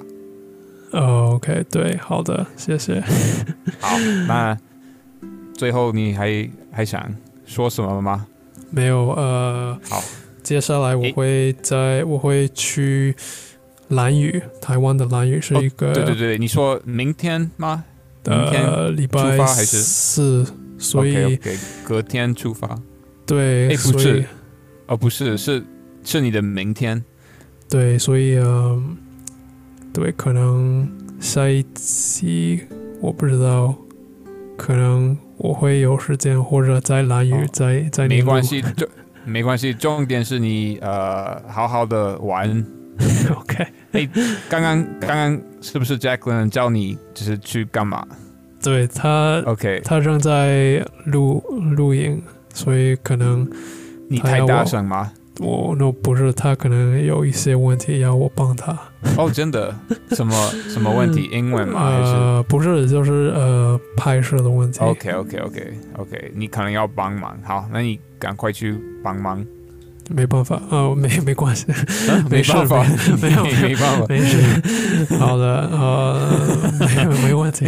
[0.92, 3.02] 呃，OK，对，好的，谢谢。
[3.80, 3.98] 好，
[4.28, 4.56] 那
[5.56, 7.04] 最后你还还想
[7.44, 8.28] 说什么吗？
[8.70, 10.04] 没有，呃，好，
[10.44, 13.16] 接下来我会在我会去
[13.88, 17.84] 蓝屿，台湾的蓝屿是一个、哦对对对，你说明天吗？
[18.34, 20.46] 呃礼拜出發還是四，
[20.78, 21.40] 所以
[21.84, 22.80] 隔天出发。
[23.26, 24.26] 对，哎不是
[24.88, 25.64] 哦，不是，是
[26.04, 27.04] 是你的明天。
[27.70, 28.98] 对，所以嗯，
[29.92, 30.88] 对，可能
[31.20, 32.62] 下一期
[33.02, 33.76] 我不知道，
[34.56, 38.88] 可能我会有时间，或者在蓝雨哦在在没关系，重
[39.26, 42.64] 没关系，重点是你呃好好的玩。
[43.36, 43.68] OK，
[44.48, 48.06] 刚刚刚刚是不是 Jacqueline 叫你就是去干嘛
[48.62, 51.44] 对他？OK，他正在录
[51.76, 52.22] 录影，
[52.54, 53.50] 所以可能
[54.08, 55.12] 你太大声吗？
[55.40, 58.78] 我那不是他可能有一些问题要我帮他。
[59.18, 59.76] 哦，真的？
[60.12, 60.34] 什么
[60.70, 61.28] 什么问题？
[61.32, 61.82] 英文吗？
[61.84, 64.80] 呃，不是，就是呃拍摄的问题。
[64.80, 67.38] OK OK OK OK，你可能要帮忙。
[67.44, 69.44] 好，那你赶快去帮忙。
[70.10, 71.66] 没办法，呃， 没没关系，
[72.30, 72.84] 没办法，
[73.22, 74.06] 没 有没没办法。
[74.08, 74.38] 没事。
[75.18, 77.66] 好的，呃，没没问题。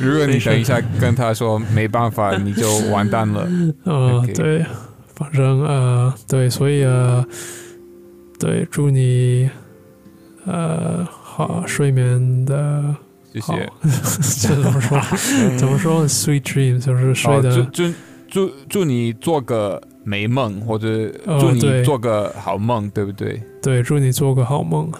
[0.00, 3.48] 如果你等一下跟他说没办法，你就完蛋了。
[3.84, 4.64] 呃对，
[5.14, 7.24] 反正呃，对，所以呃，
[8.38, 9.48] 对，祝你
[10.46, 12.94] 呃好睡眠的
[13.32, 13.70] 谢谢。，
[14.42, 15.00] 这怎么说？
[15.56, 17.92] 怎么说？Sweet dreams 就是睡哦，的祝祝
[18.28, 23.40] 祝祝你做个美梦，或者哦祝你做个好梦，对不对？
[23.62, 24.92] 对，祝你做个好梦。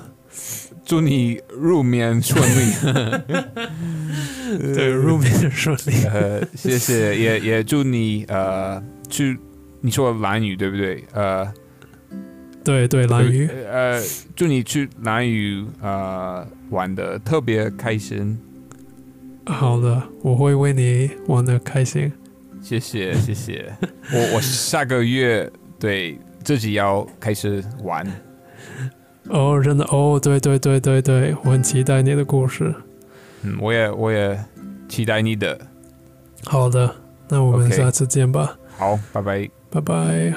[0.85, 2.73] 祝你入眠顺利。
[4.75, 6.05] 对，入眠顺利。
[6.13, 9.39] 呃，谢谢，也也祝你呃去，
[9.81, 11.03] 你说蓝雨对不对？
[11.15, 11.51] 呃，
[12.63, 13.49] 对对，蓝雨。
[13.71, 13.99] 呃，
[14.37, 18.39] 祝你去蓝雨呃玩的特别开心。
[19.47, 22.13] 好的，我会为你玩的开心。
[22.65, 23.13] 谢谢。
[23.15, 23.71] 谢谢。
[24.11, 28.05] 我我下个月对自己要开始玩。
[29.29, 32.75] 哦真的哦对对对对对我很期待你的故事。
[33.43, 34.43] 嗯我也我也
[34.89, 35.59] 期待你的。
[36.45, 36.95] 好的
[37.29, 38.57] 那我们下次见吧。
[38.77, 39.49] 好拜拜。
[39.71, 40.35] 拜拜。